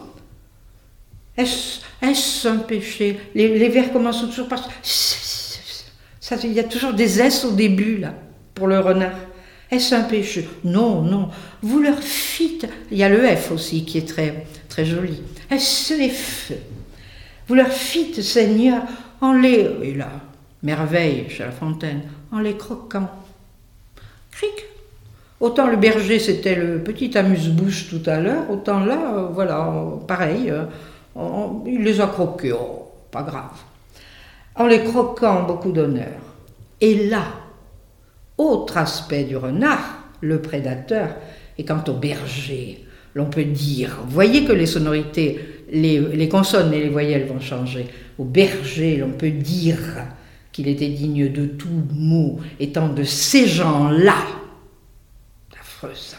Est-ce 1.37 2.47
un 2.47 2.59
péché? 2.59 3.19
Les, 3.35 3.69
vers 3.69 3.93
commencent 3.93 4.21
toujours 4.21 4.47
par... 4.49 4.69
Ça, 4.83 6.37
il 6.45 6.53
y 6.53 6.61
a 6.61 6.65
toujours 6.65 6.93
des 6.93 7.21
S 7.21 7.45
au 7.45 7.53
début, 7.53 7.99
là, 7.99 8.15
pour 8.55 8.69
le 8.69 8.79
renard. 8.79 9.13
Est-ce 9.71 9.95
un 9.95 10.03
péché? 10.03 10.49
Non, 10.65 11.03
non. 11.03 11.29
Vous 11.63 11.81
leur 11.81 11.99
fîtes... 11.99 12.69
Il 12.91 12.99
y 12.99 13.03
a 13.03 13.09
le 13.09 13.27
F 13.27 13.51
aussi 13.51 13.85
qui 13.85 13.99
est 13.99 14.09
très, 14.09 14.47
très 14.69 14.85
joli. 14.85 15.23
Est-ce 15.51 15.95
les 15.95 16.11
feux? 16.11 16.61
Vous 17.49 17.55
leur 17.55 17.69
fîtes, 17.69 18.23
Seigneur, 18.23 18.83
en 19.21 19.33
les. 19.33 19.69
Et 19.83 19.95
là, 19.95 20.11
merveille 20.63 21.27
chez 21.29 21.45
la 21.45 21.51
fontaine, 21.51 22.03
en 22.33 22.41
les 22.41 22.57
croquant. 22.57 23.09
Cric 24.31 24.67
Autant 25.39 25.67
le 25.67 25.77
berger, 25.77 26.19
c'était 26.19 26.55
le 26.55 26.79
petit 26.79 27.17
amuse-bouche 27.17 27.91
tout 27.91 28.03
à 28.07 28.19
l'heure, 28.19 28.51
autant 28.51 28.81
là, 28.81 29.15
euh, 29.15 29.27
voilà, 29.27 29.71
pareil, 30.09 30.51
euh, 30.51 30.65
il 31.67 31.83
les 31.83 32.01
a 32.01 32.07
croqués, 32.07 32.53
oh, 32.53 32.91
pas 33.11 33.23
grave. 33.23 33.51
en 34.55 34.67
les 34.67 34.83
croquant 34.83 35.43
beaucoup 35.43 35.73
d'honneur. 35.73 36.19
Et 36.81 37.09
là, 37.09 37.25
autre 38.39 38.77
aspect 38.77 39.25
du 39.25 39.37
renard, 39.37 40.05
le 40.21 40.41
prédateur, 40.41 41.17
et 41.59 41.65
quant 41.65 41.83
au 41.89 41.95
berger, 41.95 42.85
l'on 43.15 43.27
peut 43.27 43.45
dire, 43.45 43.99
voyez 44.09 44.45
que 44.45 44.53
les 44.53 44.67
sonorités, 44.67 45.41
les, 45.73 46.29
consonnes 46.29 46.73
et 46.75 46.81
les 46.81 46.91
voyelles 46.91 47.27
vont 47.27 47.41
changer. 47.41 47.87
Au 48.19 48.25
berger, 48.25 48.99
l'on 48.99 49.11
peut 49.11 49.31
dire 49.31 49.79
qu'il 50.53 50.69
était 50.69 50.89
digne 50.89 51.33
de 51.33 51.47
tout 51.47 51.83
mot, 51.95 52.39
étant 52.61 52.89
de 52.89 53.05
ces 53.05 53.47
gens-là, 53.47 54.17
affreux 55.59 55.95
ça, 55.95 56.19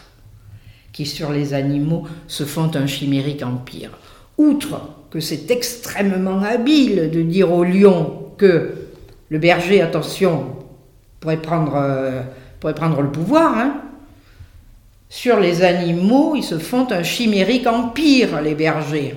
qui 0.92 1.06
sur 1.06 1.30
les 1.32 1.54
animaux 1.54 2.06
se 2.26 2.44
font 2.44 2.70
un 2.74 2.86
chimérique 2.86 3.42
empire. 3.44 3.90
Outre 4.36 4.80
que 5.10 5.20
c'est 5.20 5.50
extrêmement 5.50 6.42
habile 6.42 7.10
de 7.12 7.22
dire 7.22 7.52
au 7.52 7.64
lion 7.64 8.32
que 8.36 8.74
le 9.28 9.38
berger, 9.38 9.80
attention, 9.80 10.57
pourrait 11.20 11.42
prendre, 11.42 11.74
euh, 11.76 12.22
prendre 12.60 13.02
le 13.02 13.10
pouvoir, 13.10 13.56
hein, 13.56 13.80
sur 15.08 15.40
les 15.40 15.62
animaux, 15.62 16.34
ils 16.36 16.44
se 16.44 16.58
font 16.58 16.86
un 16.92 17.02
chimérique 17.02 17.66
empire, 17.66 18.40
les 18.42 18.54
bergers. 18.54 19.16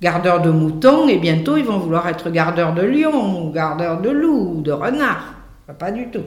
Gardeurs 0.00 0.42
de 0.42 0.50
moutons, 0.50 1.08
et 1.08 1.18
bientôt 1.18 1.56
ils 1.56 1.64
vont 1.64 1.78
vouloir 1.78 2.08
être 2.08 2.30
gardeurs 2.30 2.74
de 2.74 2.82
lions, 2.82 3.50
gardeurs 3.50 4.00
de 4.00 4.10
loups, 4.10 4.56
ou 4.56 4.60
de 4.62 4.70
renards. 4.70 5.34
Pas 5.78 5.90
du 5.90 6.08
tout. 6.08 6.24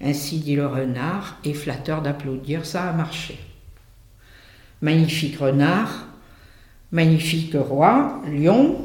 Ainsi 0.00 0.38
dit 0.38 0.56
le 0.56 0.66
renard, 0.66 1.36
et 1.44 1.52
flatteur 1.52 2.00
d'applaudir, 2.02 2.64
ça 2.64 2.84
a 2.84 2.92
marché. 2.92 3.38
Magnifique 4.80 5.38
renard, 5.38 6.06
magnifique 6.92 7.54
roi, 7.54 8.22
lion. 8.26 8.78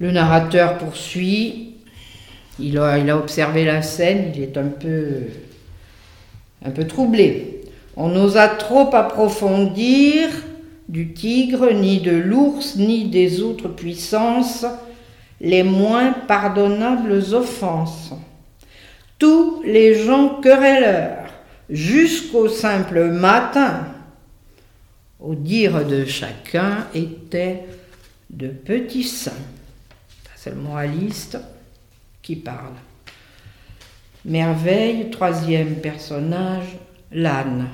Le 0.00 0.10
narrateur 0.10 0.78
poursuit, 0.78 1.76
il 2.60 2.78
a, 2.78 3.16
observé 3.16 3.64
la 3.64 3.82
scène, 3.82 4.32
il 4.34 4.42
est 4.42 4.56
un 4.56 4.68
peu 4.68 5.22
un 6.64 6.70
peu 6.70 6.86
troublé. 6.86 7.62
On 7.96 8.08
n'osa 8.08 8.48
trop 8.48 8.94
approfondir 8.94 10.28
du 10.88 11.12
tigre, 11.12 11.72
ni 11.72 12.00
de 12.00 12.12
l'ours, 12.12 12.76
ni 12.76 13.08
des 13.08 13.42
autres 13.42 13.68
puissances, 13.68 14.66
les 15.40 15.62
moins 15.62 16.12
pardonnables 16.12 17.22
offenses. 17.32 18.12
Tous 19.18 19.62
les 19.64 19.94
gens 19.94 20.40
querelleurs, 20.40 21.30
jusqu'au 21.68 22.48
simple 22.48 23.04
matin, 23.04 23.86
au 25.20 25.34
dire 25.34 25.86
de 25.86 26.04
chacun, 26.04 26.86
étaient 26.94 27.64
de 28.30 28.48
petits 28.48 29.04
saints. 29.04 29.32
C'est 30.34 30.50
le 30.50 30.56
moraliste 30.56 31.38
qui 32.22 32.36
parle. 32.36 32.74
Merveille, 34.24 35.10
troisième 35.10 35.76
personnage, 35.76 36.76
l'âne. 37.12 37.68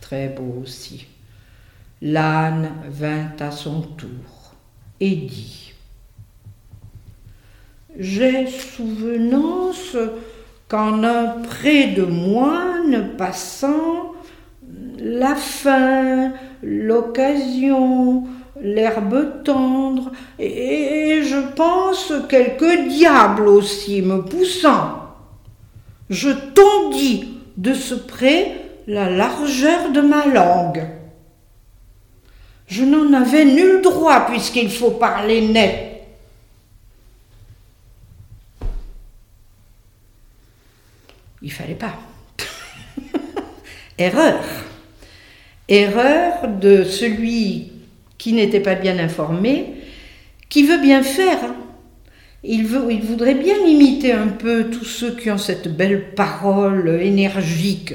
Très 0.00 0.28
beau 0.28 0.62
aussi. 0.62 1.06
L'âne 2.02 2.70
vint 2.88 3.32
à 3.40 3.50
son 3.50 3.82
tour 3.82 4.54
et 5.00 5.14
dit 5.14 5.72
J'ai 7.98 8.46
souvenance 8.46 9.96
qu'en 10.68 11.02
un 11.02 11.40
près 11.42 11.88
de 11.88 12.04
moine 12.04 13.16
passant, 13.16 14.12
la 14.98 15.34
faim, 15.34 16.32
l'occasion, 16.62 18.26
l'herbe 18.60 19.42
tendre, 19.44 20.12
et 20.38 21.22
je 21.22 21.54
pense 21.54 22.12
quelques 22.28 22.88
diables 22.88 23.48
aussi 23.48 24.02
me 24.02 24.22
poussant 24.22 25.08
je 26.10 26.30
tondis 26.30 27.28
de 27.56 27.74
ce 27.74 27.94
près 27.94 28.54
la 28.86 29.10
largeur 29.10 29.92
de 29.92 30.00
ma 30.00 30.26
langue. 30.26 30.86
Je 32.66 32.84
n'en 32.84 33.12
avais 33.12 33.44
nul 33.44 33.82
droit 33.82 34.26
puisqu'il 34.26 34.70
faut 34.70 34.92
parler 34.92 35.48
net. 35.48 35.84
Il 41.40 41.52
fallait 41.52 41.74
pas. 41.74 41.94
Erreur. 43.98 44.42
Erreur 45.68 46.48
de 46.48 46.84
celui 46.84 47.72
qui 48.18 48.32
n'était 48.32 48.60
pas 48.60 48.74
bien 48.74 48.98
informé, 48.98 49.66
qui 50.48 50.64
veut 50.64 50.80
bien 50.80 51.02
faire, 51.02 51.38
il, 52.44 52.66
veut, 52.66 52.90
il 52.90 53.02
voudrait 53.02 53.34
bien 53.34 53.56
imiter 53.66 54.12
un 54.12 54.28
peu 54.28 54.70
tous 54.70 54.84
ceux 54.84 55.16
qui 55.16 55.30
ont 55.30 55.38
cette 55.38 55.74
belle 55.76 56.14
parole 56.14 57.00
énergique. 57.00 57.94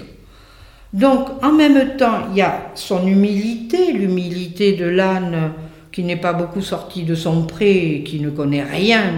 Donc, 0.93 1.27
en 1.43 1.51
même 1.51 1.97
temps, 1.97 2.27
il 2.31 2.38
y 2.38 2.41
a 2.41 2.71
son 2.75 3.07
humilité, 3.07 3.91
l'humilité 3.93 4.73
de 4.73 4.86
l'âne 4.86 5.53
qui 5.91 6.03
n'est 6.03 6.17
pas 6.17 6.33
beaucoup 6.33 6.62
sorti 6.62 7.03
de 7.03 7.15
son 7.15 7.45
pré 7.45 7.95
et 7.95 8.03
qui 8.03 8.19
ne 8.19 8.29
connaît 8.29 8.63
rien 8.63 9.13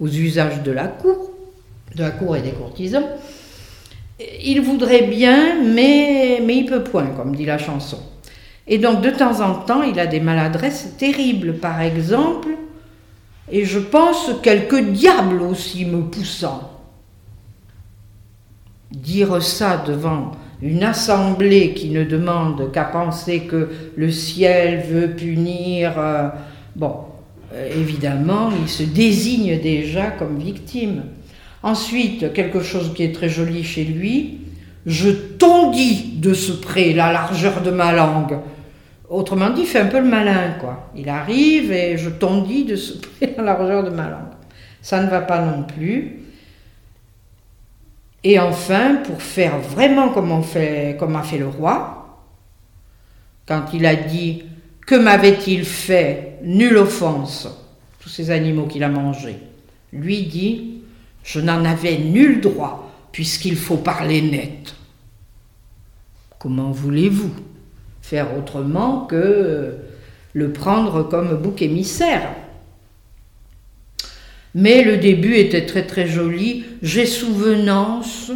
aux, 0.00 0.08
usages 0.08 0.62
de 0.62 0.72
la 0.72 0.88
cour, 0.88 1.30
de 1.94 2.02
la 2.02 2.10
cour 2.10 2.36
et 2.36 2.42
des 2.42 2.50
courtisans. 2.50 3.04
Il 4.42 4.60
voudrait 4.60 5.02
bien, 5.02 5.62
mais, 5.62 6.42
mais 6.44 6.56
il 6.56 6.66
peut 6.66 6.82
point, 6.82 7.06
comme 7.16 7.34
dit 7.36 7.46
la 7.46 7.58
chanson. 7.58 7.98
Et 8.70 8.78
donc, 8.78 9.02
de 9.02 9.10
temps 9.10 9.40
en 9.40 9.54
temps, 9.54 9.82
il 9.82 9.98
a 9.98 10.06
des 10.06 10.20
maladresses 10.20 10.94
terribles. 10.96 11.54
Par 11.54 11.80
exemple, 11.80 12.48
et 13.50 13.64
je 13.64 13.80
pense 13.80 14.30
quelques 14.42 14.80
diables 14.80 15.42
aussi 15.42 15.84
me 15.84 16.02
poussant. 16.02 16.70
Dire 18.92 19.42
ça 19.42 19.82
devant 19.84 20.32
une 20.62 20.84
assemblée 20.84 21.74
qui 21.74 21.90
ne 21.90 22.04
demande 22.04 22.70
qu'à 22.70 22.84
penser 22.84 23.40
que 23.40 23.70
le 23.96 24.10
ciel 24.12 24.84
veut 24.88 25.10
punir, 25.10 25.94
euh, 25.98 26.28
bon, 26.76 26.94
euh, 27.52 27.68
évidemment, 27.76 28.50
il 28.62 28.68
se 28.68 28.84
désigne 28.84 29.58
déjà 29.60 30.12
comme 30.12 30.38
victime. 30.38 31.02
Ensuite, 31.64 32.32
quelque 32.32 32.60
chose 32.60 32.92
qui 32.94 33.02
est 33.02 33.14
très 33.14 33.28
joli 33.28 33.64
chez 33.64 33.84
lui, 33.84 34.38
je 34.86 35.10
tondis 35.10 36.14
de 36.16 36.34
ce 36.34 36.52
près 36.52 36.92
la 36.92 37.12
largeur 37.12 37.62
de 37.62 37.70
ma 37.70 37.92
langue. 37.92 38.38
Autrement 39.10 39.50
dit, 39.50 39.62
il 39.62 39.66
fait 39.66 39.80
un 39.80 39.86
peu 39.86 39.98
le 39.98 40.08
malin, 40.08 40.52
quoi. 40.60 40.88
Il 40.94 41.08
arrive 41.08 41.72
et 41.72 41.98
je 41.98 42.08
tondis 42.08 42.64
de 42.64 42.76
à 43.22 43.26
la 43.38 43.42
largeur 43.42 43.82
de 43.82 43.90
ma 43.90 44.08
langue. 44.08 44.34
Ça 44.80 45.02
ne 45.02 45.10
va 45.10 45.20
pas 45.20 45.44
non 45.44 45.64
plus. 45.64 46.20
Et 48.22 48.38
enfin, 48.38 48.96
pour 49.04 49.20
faire 49.20 49.58
vraiment 49.58 50.10
comme, 50.10 50.42
fait, 50.44 50.96
comme 50.98 51.16
a 51.16 51.22
fait 51.22 51.38
le 51.38 51.48
roi, 51.48 52.20
quand 53.46 53.64
il 53.74 53.84
a 53.84 53.96
dit 53.96 54.44
Que 54.86 54.94
m'avait-il 54.94 55.64
fait 55.64 56.38
Nulle 56.44 56.76
offense, 56.76 57.48
tous 57.98 58.08
ces 58.08 58.30
animaux 58.30 58.66
qu'il 58.66 58.84
a 58.84 58.88
mangés. 58.88 59.38
Lui 59.92 60.22
dit 60.22 60.82
Je 61.24 61.40
n'en 61.40 61.64
avais 61.64 61.98
nul 61.98 62.40
droit, 62.40 62.92
puisqu'il 63.10 63.56
faut 63.56 63.78
parler 63.78 64.22
net. 64.22 64.76
Comment 66.38 66.70
voulez-vous? 66.70 67.49
Faire 68.00 68.36
autrement 68.36 69.06
que 69.06 69.74
le 70.32 70.52
prendre 70.52 71.08
comme 71.08 71.36
bouc 71.36 71.62
émissaire. 71.62 72.28
Mais 74.54 74.82
le 74.82 74.96
début 74.96 75.36
était 75.36 75.66
très 75.66 75.86
très 75.86 76.06
joli. 76.06 76.64
J'ai 76.82 77.06
souvenance 77.06 78.32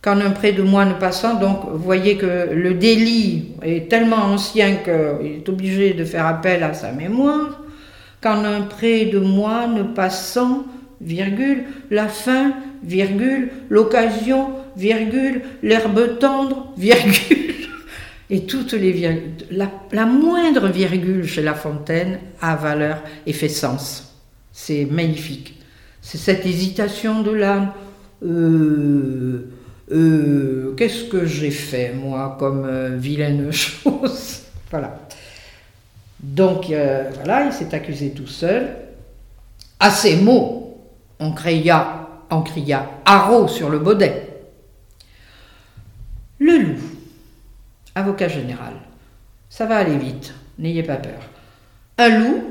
qu'en 0.00 0.20
un 0.20 0.30
près 0.30 0.52
de 0.52 0.62
moine 0.62 0.98
passant, 0.98 1.34
donc 1.34 1.60
vous 1.70 1.78
voyez 1.78 2.16
que 2.16 2.52
le 2.52 2.74
délit 2.74 3.52
est 3.62 3.88
tellement 3.88 4.16
ancien 4.16 4.76
qu'il 4.76 5.26
est 5.36 5.48
obligé 5.48 5.92
de 5.92 6.04
faire 6.04 6.26
appel 6.26 6.62
à 6.62 6.74
sa 6.74 6.90
mémoire, 6.90 7.60
qu'en 8.20 8.44
un 8.44 8.62
près 8.62 9.04
de 9.04 9.20
moine 9.20 9.94
passant, 9.94 10.64
virgule, 11.00 11.64
la 11.90 12.08
fin, 12.08 12.52
virgule, 12.82 13.50
l'occasion, 13.68 14.50
virgule, 14.76 15.42
l'herbe 15.62 16.18
tendre, 16.18 16.72
virgule. 16.76 17.68
Et 18.30 18.46
toutes 18.46 18.72
les 18.72 19.20
la, 19.50 20.06
moindre 20.06 20.68
virgule 20.68 21.26
chez 21.26 21.42
La 21.42 21.54
Fontaine 21.54 22.18
a 22.40 22.56
valeur 22.56 23.02
et 23.26 23.32
fait 23.32 23.48
sens. 23.48 24.14
C'est 24.52 24.86
magnifique. 24.86 25.58
C'est 26.00 26.18
cette 26.18 26.46
hésitation 26.46 27.22
de 27.22 27.30
l'âme. 27.30 27.72
Euh, 28.24 29.50
euh, 29.90 30.74
qu'est-ce 30.76 31.04
que 31.04 31.26
j'ai 31.26 31.50
fait, 31.50 31.92
moi, 31.92 32.36
comme 32.38 32.64
euh, 32.64 32.96
vilaine 32.96 33.52
chose? 33.52 34.42
Voilà. 34.70 34.98
Donc, 36.20 36.66
voilà, 36.66 37.46
il 37.46 37.52
s'est 37.52 37.74
accusé 37.74 38.10
tout 38.10 38.28
seul. 38.28 38.76
À 39.80 39.90
ces 39.90 40.16
mots, 40.16 40.80
on 41.18 41.32
cria, 41.32 42.08
on 42.30 42.42
cria 42.42 42.88
haro 43.04 43.48
sur 43.48 43.68
le 43.68 43.80
baudet. 43.80 44.28
Le 46.38 46.58
loup 46.58 46.91
avocat 47.94 48.28
général. 48.28 48.74
Ça 49.48 49.66
va 49.66 49.76
aller 49.76 49.96
vite, 49.96 50.34
n'ayez 50.58 50.82
pas 50.82 50.96
peur. 50.96 51.20
Un 51.98 52.08
loup, 52.08 52.44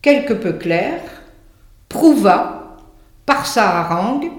quelque 0.00 0.32
peu 0.32 0.54
clair, 0.54 1.00
prouva 1.88 2.76
par 3.24 3.46
sa 3.46 3.80
harangue, 3.80 4.30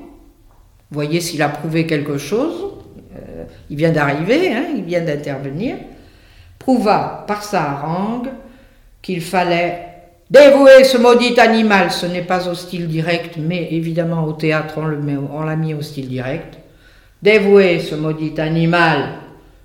voyez 0.91 1.21
s'il 1.21 1.41
a 1.41 1.49
prouvé 1.49 1.85
quelque 1.85 2.17
chose, 2.17 2.73
euh, 3.15 3.43
il 3.69 3.77
vient 3.77 3.91
d'arriver, 3.91 4.53
hein, 4.53 4.65
il 4.75 4.83
vient 4.83 5.01
d'intervenir, 5.01 5.75
prouva 6.57 7.25
par 7.27 7.43
sa 7.43 7.71
harangue 7.71 8.29
qu'il 9.01 9.21
fallait 9.21 9.87
dévouer 10.29 10.83
ce 10.83 10.97
maudit 10.97 11.39
animal. 11.39 11.91
Ce 11.91 12.05
n'est 12.05 12.23
pas 12.23 12.47
au 12.47 12.53
style 12.53 12.87
direct, 12.87 13.37
mais 13.37 13.67
évidemment 13.71 14.23
au 14.25 14.33
théâtre 14.33 14.75
on 14.77 15.43
l'a 15.43 15.55
mis 15.55 15.73
au 15.73 15.81
style 15.81 16.07
direct. 16.07 16.57
Dévouer 17.21 17.79
ce 17.79 17.95
maudit 17.95 18.39
animal, 18.39 19.09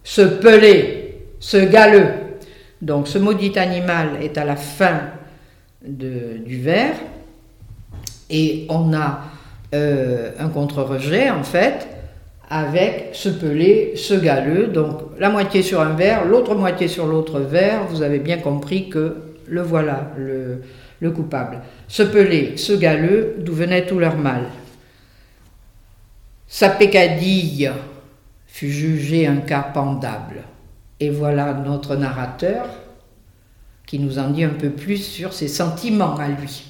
ce 0.04 0.22
pelé, 0.22 1.26
ce 1.40 1.56
galeux. 1.58 2.08
Donc 2.80 3.08
ce 3.08 3.18
maudit 3.18 3.56
animal 3.58 4.18
est 4.22 4.36
à 4.38 4.44
la 4.44 4.56
fin 4.56 5.00
du 5.84 6.60
vers 6.60 6.94
et 8.30 8.66
on 8.68 8.92
a 8.92 9.24
euh, 9.74 10.30
un 10.38 10.48
contre-rejet 10.48 11.30
en 11.30 11.42
fait 11.42 11.88
avec 12.50 13.10
ce 13.12 13.30
pelé, 13.30 13.94
ce 13.96 14.14
galeux, 14.14 14.66
donc 14.66 15.00
la 15.18 15.30
moitié 15.30 15.62
sur 15.62 15.80
un 15.80 15.94
verre, 15.94 16.26
l'autre 16.26 16.54
moitié 16.54 16.86
sur 16.86 17.06
l'autre 17.06 17.40
verre, 17.40 17.86
vous 17.88 18.02
avez 18.02 18.18
bien 18.18 18.38
compris 18.38 18.90
que 18.90 19.16
le 19.48 19.62
voilà, 19.62 20.10
le, 20.18 20.62
le 21.00 21.10
coupable. 21.10 21.60
Ce 21.88 22.02
pelé, 22.02 22.56
ce 22.56 22.74
galeux, 22.74 23.36
d'où 23.38 23.54
venait 23.54 23.86
tout 23.86 23.98
leur 23.98 24.16
mal. 24.16 24.42
Sa 26.46 26.68
pécadille 26.68 27.70
fut 28.52 28.70
jugée 28.70 29.26
un 29.26 29.38
cas 29.38 29.62
pendable. 29.62 30.44
Et 31.00 31.08
voilà 31.08 31.54
notre 31.54 31.96
narrateur 31.96 32.66
qui 33.86 33.98
nous 33.98 34.18
en 34.18 34.28
dit 34.28 34.44
un 34.44 34.50
peu 34.50 34.68
plus 34.68 34.98
sur 34.98 35.32
ses 35.32 35.48
sentiments 35.48 36.16
à 36.16 36.28
lui. 36.28 36.64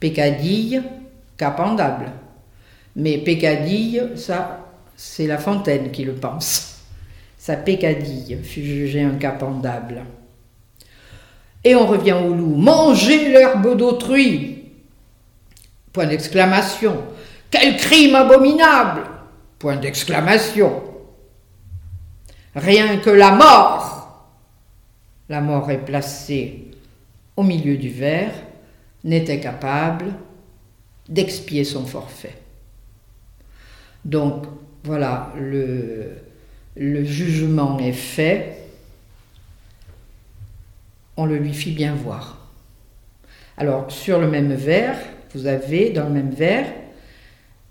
Pécadille, 0.00 0.82
cas 1.36 1.52
pendable. 1.52 2.10
Mais 2.96 3.18
pécadille, 3.18 4.10
ça, 4.16 4.66
c'est 4.96 5.28
La 5.28 5.38
Fontaine 5.38 5.92
qui 5.92 6.04
le 6.04 6.14
pense. 6.14 6.80
Sa 7.38 7.54
pécadille 7.56 8.36
fut 8.42 8.64
jugée 8.64 9.02
incapendable. 9.02 10.02
Et 11.62 11.76
on 11.76 11.86
revient 11.86 12.16
au 12.24 12.34
loup. 12.34 12.56
Mangez 12.56 13.30
l'herbe 13.30 13.76
d'autrui 13.76 14.64
Point 15.92 16.06
d'exclamation. 16.06 16.96
Quel 17.52 17.76
crime 17.76 18.16
abominable 18.16 19.02
Point 19.60 19.76
d'exclamation. 19.76 20.87
Rien 22.54 22.98
que 22.98 23.10
la 23.10 23.32
mort. 23.32 23.98
La 25.28 25.40
mort 25.40 25.70
est 25.70 25.84
placée 25.84 26.68
au 27.36 27.42
milieu 27.42 27.76
du 27.76 27.90
verre, 27.90 28.32
n'était 29.04 29.40
capable 29.40 30.06
d'expier 31.08 31.64
son 31.64 31.84
forfait. 31.84 32.36
Donc, 34.04 34.46
voilà, 34.84 35.32
le, 35.38 36.14
jugement 37.04 37.78
est 37.78 37.92
fait, 37.92 38.56
on 41.16 41.26
le 41.26 41.36
lui 41.36 41.52
fit 41.52 41.72
bien 41.72 41.94
voir. 41.94 42.38
Alors, 43.56 43.90
sur 43.90 44.18
le 44.18 44.28
même 44.28 44.54
vers, 44.54 44.96
vous 45.34 45.46
avez 45.46 45.90
dans 45.90 46.04
le 46.04 46.10
même 46.10 46.30
vers 46.30 46.66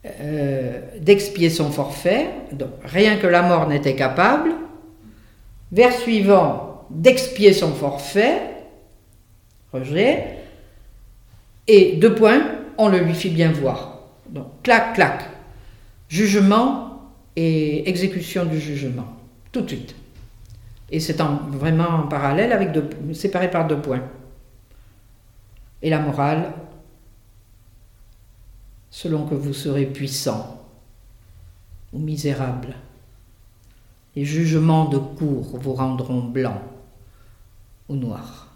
euh, 0.05 0.81
d'expier 0.99 1.49
son 1.49 1.71
forfait, 1.71 2.29
donc 2.51 2.69
rien 2.83 3.17
que 3.17 3.27
la 3.27 3.41
mort 3.41 3.67
n'était 3.67 3.95
capable. 3.95 4.51
Vers 5.71 5.93
suivant, 5.93 6.85
d'expier 6.89 7.53
son 7.53 7.73
forfait, 7.73 8.41
rejet, 9.73 10.37
et 11.67 11.97
deux 11.97 12.15
points, 12.15 12.41
on 12.77 12.87
le 12.87 12.99
lui 12.99 13.13
fit 13.13 13.29
bien 13.29 13.51
voir. 13.51 13.99
Donc, 14.29 14.47
clac, 14.63 14.93
clac, 14.93 15.29
jugement 16.07 17.01
et 17.35 17.89
exécution 17.89 18.45
du 18.45 18.59
jugement, 18.59 19.07
tout 19.51 19.61
de 19.61 19.67
suite. 19.67 19.95
Et 20.89 20.99
c'est 20.99 21.17
vraiment 21.49 21.89
en 21.89 22.07
parallèle, 22.07 22.53
avec 22.53 22.71
deux, 22.71 22.89
séparé 23.13 23.51
par 23.51 23.67
deux 23.67 23.79
points. 23.79 24.03
Et 25.81 25.89
la 25.89 25.99
morale, 25.99 26.53
selon 28.89 29.25
que 29.25 29.35
vous 29.35 29.53
serez 29.53 29.85
puissant 29.85 30.65
ou 31.91 31.99
misérable, 31.99 32.75
les 34.17 34.25
jugements 34.25 34.85
de 34.85 34.97
cour 34.97 35.59
vous 35.59 35.73
rendront 35.73 36.21
blanc 36.21 36.59
ou 37.87 37.95
noir. 37.95 38.47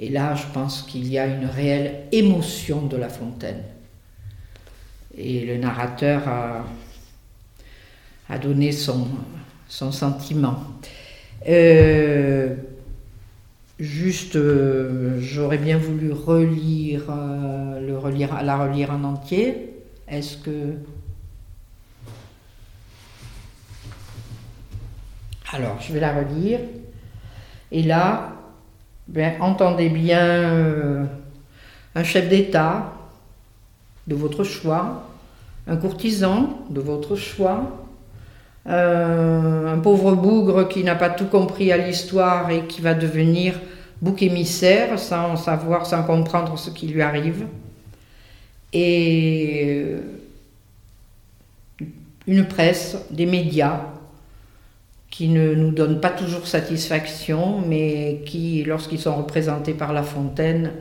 Et 0.00 0.08
là, 0.08 0.34
je 0.34 0.46
pense 0.54 0.80
qu'il 0.80 1.06
y 1.08 1.18
a 1.18 1.26
une 1.26 1.44
réelle 1.44 2.06
émotion 2.10 2.86
de 2.86 2.96
La 2.96 3.10
Fontaine. 3.10 3.62
Et 5.14 5.44
le 5.44 5.58
narrateur 5.58 6.22
a 8.30 8.38
donné 8.38 8.72
son, 8.72 9.08
sentiment. 9.68 10.56
Euh, 11.46 12.56
juste, 13.78 14.36
euh, 14.36 15.20
j'aurais 15.20 15.58
bien 15.58 15.76
voulu 15.76 16.12
relire, 16.12 17.10
euh, 17.10 17.98
relire, 17.98 18.42
la 18.42 18.56
relire 18.56 18.90
en 18.90 19.04
entier. 19.04 19.74
Est-ce 20.08 20.38
que. 20.38 20.76
Alors, 25.52 25.80
je 25.80 25.92
vais 25.92 26.00
la 26.00 26.12
relire. 26.12 26.60
Et 27.72 27.82
là, 27.82 28.32
ben, 29.06 29.34
entendez 29.40 29.88
bien 29.88 31.08
un 31.94 32.04
chef 32.04 32.28
d'État 32.28 32.92
de 34.06 34.14
votre 34.14 34.44
choix, 34.44 35.06
un 35.66 35.76
courtisan 35.76 36.58
de 36.68 36.80
votre 36.80 37.16
choix, 37.16 37.86
euh, 38.66 39.74
un 39.74 39.78
pauvre 39.78 40.14
bougre 40.14 40.68
qui 40.68 40.84
n'a 40.84 40.94
pas 40.94 41.08
tout 41.08 41.26
compris 41.26 41.72
à 41.72 41.78
l'histoire 41.78 42.50
et 42.50 42.66
qui 42.66 42.82
va 42.82 42.92
devenir 42.92 43.54
bouc 44.02 44.22
émissaire 44.22 44.98
sans 44.98 45.36
savoir, 45.36 45.86
sans 45.86 46.02
comprendre 46.02 46.58
ce 46.58 46.68
qui 46.70 46.88
lui 46.88 47.00
arrive. 47.00 47.46
Et 48.74 49.82
euh, 49.82 50.00
une 52.26 52.46
presse, 52.46 52.98
des 53.10 53.24
médias 53.24 53.80
qui 55.10 55.28
ne 55.28 55.54
nous 55.54 55.70
donnent 55.70 56.00
pas 56.00 56.10
toujours 56.10 56.46
satisfaction, 56.46 57.60
mais 57.60 58.22
qui, 58.26 58.64
lorsqu'ils 58.64 59.00
sont 59.00 59.16
représentés 59.16 59.74
par 59.74 59.92
La 59.92 60.02
Fontaine, 60.02 60.72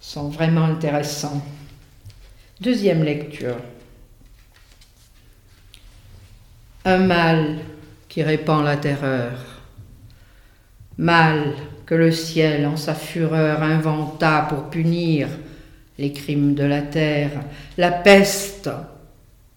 sont 0.00 0.28
vraiment 0.28 0.64
intéressants. 0.64 1.42
Deuxième 2.60 3.02
lecture. 3.02 3.56
Un 6.84 6.98
mal 6.98 7.58
qui 8.08 8.22
répand 8.22 8.64
la 8.64 8.76
terreur, 8.76 9.32
mal 10.98 11.54
que 11.86 11.94
le 11.94 12.10
ciel 12.10 12.66
en 12.66 12.76
sa 12.76 12.94
fureur 12.94 13.62
inventa 13.62 14.46
pour 14.48 14.70
punir 14.70 15.28
les 15.98 16.12
crimes 16.12 16.54
de 16.54 16.64
la 16.64 16.82
terre, 16.82 17.44
la 17.78 17.90
peste, 17.90 18.70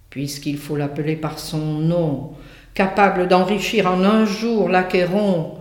puisqu'il 0.10 0.58
faut 0.58 0.76
l'appeler 0.76 1.16
par 1.16 1.40
son 1.40 1.80
nom, 1.80 2.34
capable 2.76 3.28
d'enrichir 3.28 3.88
en 3.88 4.04
un 4.04 4.26
jour 4.26 4.70
l'Achéron, 4.70 5.56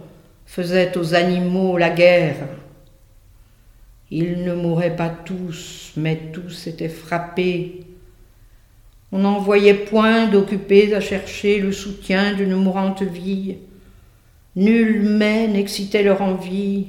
faisait 0.44 0.98
aux 0.98 1.14
animaux 1.14 1.78
la 1.78 1.88
guerre. 1.88 2.46
Ils 4.10 4.44
ne 4.44 4.52
mouraient 4.54 4.94
pas 4.94 5.08
tous, 5.08 5.92
mais 5.96 6.30
tous 6.32 6.66
étaient 6.66 6.90
frappés 6.90 7.84
on 9.14 9.18
n'en 9.18 9.38
voyait 9.38 9.74
point 9.74 10.26
d'occupés 10.26 10.92
à 10.92 11.00
chercher 11.00 11.60
le 11.60 11.70
soutien 11.70 12.34
d'une 12.34 12.56
mourante 12.56 13.04
vie. 13.04 13.58
Nul 14.56 15.02
mais 15.02 15.46
n'excitait 15.46 16.02
leur 16.02 16.20
envie, 16.20 16.88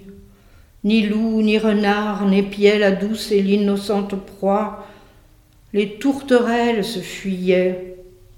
ni 0.84 1.03
loup, 1.03 1.43
ni 1.43 1.59
renard 1.59 2.26
n'épiaient 2.26 2.80
la 2.80 2.89
douce 2.89 3.32
et 3.32 3.43
l'innocente 3.43 4.15
proie. 4.15 4.88
Les 5.71 5.99
tourterelles 5.99 6.84
se 6.84 6.97
fuyaient, 6.97 7.97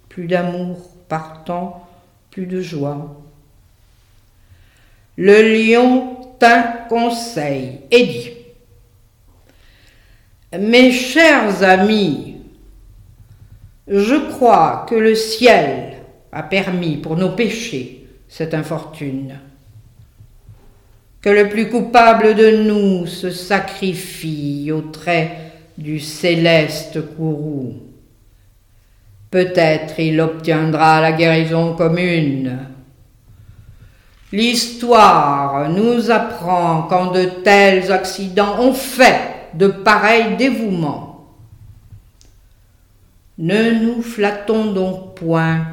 plus 0.10 0.28
d'amour 0.28 0.97
partant, 1.08 1.88
plus 2.32 2.46
de 2.46 2.62
joie. 2.62 3.22
Le 5.18 5.42
lion 5.42 6.18
tint 6.40 6.64
conseil 6.90 7.82
et 7.90 8.06
dit 8.06 8.32
Mes 10.60 10.92
chers 10.92 11.64
amis, 11.64 12.38
je 13.88 14.16
crois 14.30 14.86
que 14.90 14.96
le 14.96 15.16
ciel 15.16 15.98
a 16.32 16.44
permis 16.44 16.98
pour 16.98 17.18
nos 17.18 17.32
péchés 17.32 18.06
cette 18.28 18.54
infortune. 18.54 19.40
Que 21.22 21.30
le 21.30 21.50
plus 21.50 21.70
coupable 21.70 22.36
de 22.36 22.64
nous 22.64 23.08
se 23.08 23.32
sacrifie 23.32 24.72
au 24.72 24.82
trait 24.82 25.48
du 25.78 26.00
céleste 26.00 27.16
courroux. 27.16 27.87
Peut-être 29.30 30.00
il 30.00 30.20
obtiendra 30.22 31.02
la 31.02 31.12
guérison 31.12 31.76
commune. 31.76 32.60
L'histoire 34.32 35.70
nous 35.70 36.12
apprend 36.12 36.84
quand 36.84 37.12
de 37.12 37.26
tels 37.44 37.92
accidents 37.92 38.60
ont 38.60 38.74
fait 38.74 39.50
de 39.54 39.68
pareils 39.68 40.36
dévouements. 40.38 41.28
Ne 43.38 43.72
nous 43.72 44.02
flattons 44.02 44.72
donc 44.72 45.16
point. 45.16 45.66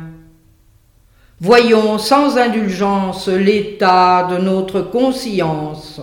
Voyons 1.40 1.98
sans 1.98 2.36
indulgence 2.38 3.28
l'état 3.28 4.28
de 4.30 4.38
notre 4.38 4.82
conscience. 4.82 6.00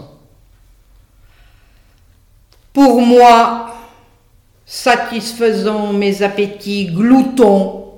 Pour 2.74 3.02
moi, 3.02 3.81
satisfaisant 4.72 5.92
mes 5.92 6.24
appétits 6.24 6.86
gloutons, 6.86 7.96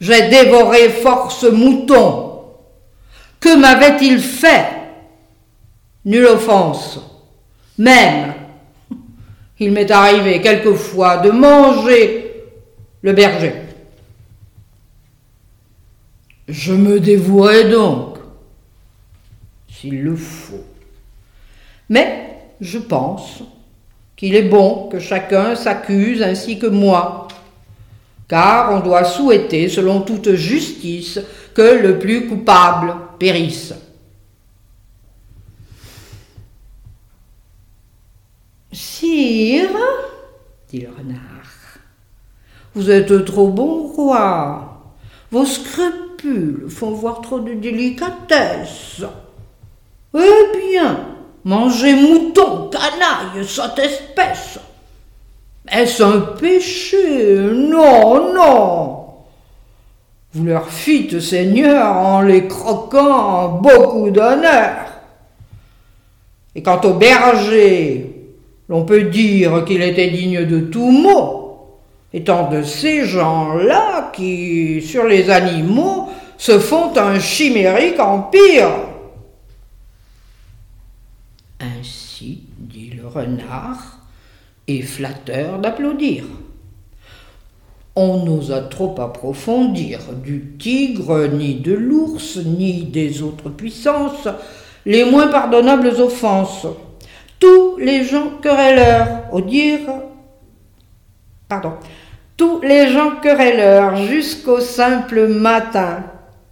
j'ai 0.00 0.28
dévoré 0.28 0.88
force 0.88 1.44
mouton. 1.44 2.40
Que 3.38 3.56
m'avait-il 3.56 4.18
fait? 4.18 4.66
Nulle 6.04 6.26
offense. 6.26 6.98
Même, 7.78 8.34
il 9.60 9.70
m'est 9.70 9.92
arrivé 9.92 10.40
quelquefois 10.40 11.18
de 11.18 11.30
manger 11.30 12.34
le 13.02 13.12
berger. 13.12 13.54
Je 16.48 16.72
me 16.72 16.98
dévouerai 16.98 17.70
donc, 17.70 18.18
s'il 19.70 20.02
le 20.02 20.16
faut. 20.16 20.64
Mais 21.88 22.38
je 22.60 22.78
pense 22.78 23.44
qu'il 24.22 24.36
est 24.36 24.42
bon 24.42 24.88
que 24.88 25.00
chacun 25.00 25.56
s'accuse 25.56 26.22
ainsi 26.22 26.56
que 26.56 26.68
moi, 26.68 27.26
car 28.28 28.72
on 28.72 28.78
doit 28.78 29.02
souhaiter, 29.02 29.68
selon 29.68 30.02
toute 30.02 30.34
justice, 30.34 31.18
que 31.52 31.82
le 31.82 31.98
plus 31.98 32.28
coupable 32.28 32.94
périsse. 33.18 33.74
Sire, 38.70 39.76
dit 40.68 40.82
le 40.82 40.90
renard, 40.96 41.80
vous 42.76 42.92
êtes 42.92 43.24
trop 43.24 43.48
bon 43.48 43.88
roi. 43.88 44.94
Vos 45.32 45.46
scrupules 45.46 46.66
font 46.68 46.92
voir 46.92 47.22
trop 47.22 47.40
de 47.40 47.54
délicatesse. 47.54 49.02
Eh 50.14 50.70
bien, 50.70 51.08
mangez 51.44 51.94
mouton, 51.94 52.70
canaille, 52.70 53.46
cette 53.46 53.78
espèce. 53.78 54.58
Est-ce 55.70 56.02
un 56.02 56.20
péché? 56.20 57.34
Non, 57.34 58.32
non. 58.32 58.98
Vous 60.34 60.44
leur 60.44 60.68
fîtes, 60.68 61.20
Seigneur, 61.20 61.96
en 61.96 62.22
les 62.22 62.48
croquant 62.48 63.60
beaucoup 63.62 64.10
d'honneur. 64.10 64.86
Et 66.54 66.62
quant 66.62 66.80
au 66.84 66.94
berger, 66.94 68.10
l'on 68.68 68.84
peut 68.84 69.04
dire 69.04 69.64
qu'il 69.64 69.82
était 69.82 70.10
digne 70.10 70.44
de 70.44 70.60
tout 70.60 70.90
mot, 70.90 71.78
étant 72.12 72.48
de 72.50 72.62
ces 72.62 73.04
gens-là 73.04 74.10
qui, 74.14 74.82
sur 74.82 75.04
les 75.04 75.30
animaux, 75.30 76.08
se 76.36 76.58
font 76.58 76.96
un 76.96 77.18
chimérique 77.20 78.00
empire. 78.00 78.70
Ainsi, 81.62 82.40
dit 82.58 82.90
le 82.90 83.06
renard, 83.06 83.98
et 84.68 84.82
flatteur 84.82 85.58
d'applaudir. 85.58 86.24
On 87.94 88.24
n'osa 88.24 88.62
trop 88.62 89.00
approfondir 89.00 90.00
du 90.24 90.56
tigre, 90.58 91.28
ni 91.28 91.54
de 91.54 91.72
l'ours, 91.72 92.38
ni 92.38 92.84
des 92.84 93.22
autres 93.22 93.50
puissances, 93.50 94.28
les 94.86 95.04
moins 95.04 95.28
pardonnables 95.28 95.88
offenses 96.00 96.66
tous 97.42 97.76
les 97.78 98.04
gens 98.04 98.38
querelleurs, 98.40 99.24
au 99.32 99.40
dire, 99.40 99.80
pardon, 101.48 101.72
tous 102.36 102.60
les 102.60 102.92
gens 102.92 103.16
querelleurs 103.20 103.96
jusqu'au 103.96 104.60
simple 104.60 105.26
matin, 105.26 106.04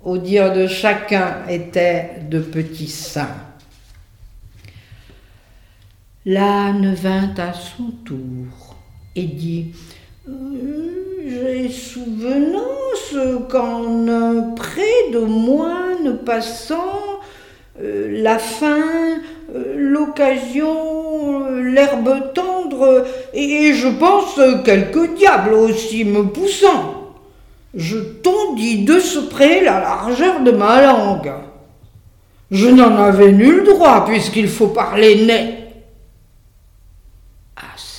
au 0.05 0.19
dire 0.19 0.53
de 0.53 0.67
chacun, 0.67 1.43
étaient 1.49 2.23
de 2.29 2.41
petits 2.41 2.89
saints. 2.89 3.50
L'âne 6.27 6.95
vint 6.95 7.33
à 7.39 7.55
son 7.55 7.93
tour 8.05 8.77
et 9.17 9.23
dit 9.23 9.73
J'ai 11.27 11.71
souvenance 11.71 13.17
qu'en 13.49 14.55
près 14.55 15.11
de 15.15 15.21
moine 15.21 16.19
passant, 16.27 17.21
euh, 17.83 18.23
la 18.23 18.39
faim 18.39 19.21
euh, 19.55 19.75
l'occasion, 19.79 21.49
l'herbe 21.63 22.35
tendre, 22.35 23.07
et 23.33 23.73
je 23.73 23.89
pense 23.89 24.39
quelques 24.63 25.15
diables 25.15 25.55
aussi 25.55 26.05
me 26.05 26.25
poussant. 26.25 27.15
Je 27.75 27.97
tondis 27.97 28.85
de 28.85 29.01
ce 29.01 29.21
près 29.21 29.65
la 29.65 29.81
largeur 29.81 30.41
de 30.41 30.51
ma 30.51 30.83
langue. 30.83 31.33
Je 32.51 32.69
n'en 32.69 32.95
avais 32.97 33.33
nul 33.33 33.65
droit 33.65 34.05
puisqu'il 34.05 34.49
faut 34.49 34.69
parler 34.69 35.25
net. 35.25 35.60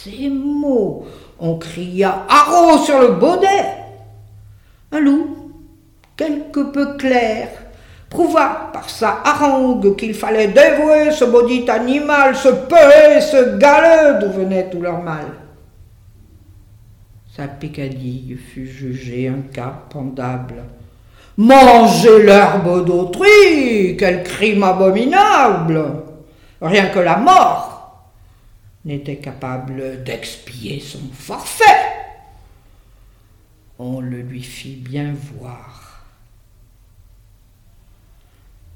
Ces 0.03 0.29
mots, 0.29 1.05
on 1.39 1.57
cria 1.57 2.25
Haro 2.27 2.79
sur 2.79 2.99
le 2.99 3.09
baudet. 3.09 3.65
Un 4.91 4.99
loup, 4.99 5.51
quelque 6.17 6.71
peu 6.71 6.97
clair, 6.97 7.49
prouva 8.09 8.71
par 8.73 8.89
sa 8.89 9.21
harangue 9.23 9.95
qu'il 9.95 10.15
fallait 10.15 10.47
dévouer 10.47 11.11
ce 11.11 11.25
maudit 11.25 11.69
animal, 11.69 12.35
ce 12.35 12.49
peu, 12.49 13.21
ce 13.21 13.57
galeux 13.57 14.19
d'où 14.19 14.31
venait 14.31 14.69
tout 14.71 14.81
leur 14.81 15.03
mal. 15.03 15.25
Sa 17.35 17.47
pécadille 17.47 18.37
fut 18.37 18.67
jugée 18.67 19.27
un 19.27 19.53
cas. 19.53 19.83
Manger 21.37 22.23
l'herbe 22.23 22.85
d'autrui, 22.85 23.95
quel 23.97 24.23
crime 24.23 24.63
abominable 24.63 25.83
Rien 26.59 26.87
que 26.87 26.99
la 26.99 27.17
mort 27.17 27.70
n'était 28.85 29.17
capable 29.17 30.03
d'expier 30.03 30.79
son 30.79 31.07
forfait. 31.13 31.65
On 33.79 33.99
le 33.99 34.21
lui 34.21 34.43
fit 34.43 34.75
bien 34.75 35.13
voir 35.13 35.91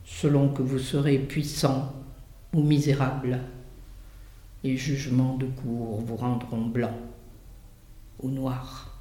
selon 0.06 0.50
que 0.50 0.62
vous 0.62 0.80
serez 0.80 1.20
puissant 1.20 1.94
ou 2.54 2.62
misérable. 2.62 3.40
Les 4.64 4.78
jugements 4.78 5.36
de 5.36 5.46
cour 5.46 6.02
vous 6.02 6.16
rendront 6.16 6.66
blanc 6.66 6.98
ou 8.20 8.30
noir. 8.30 8.95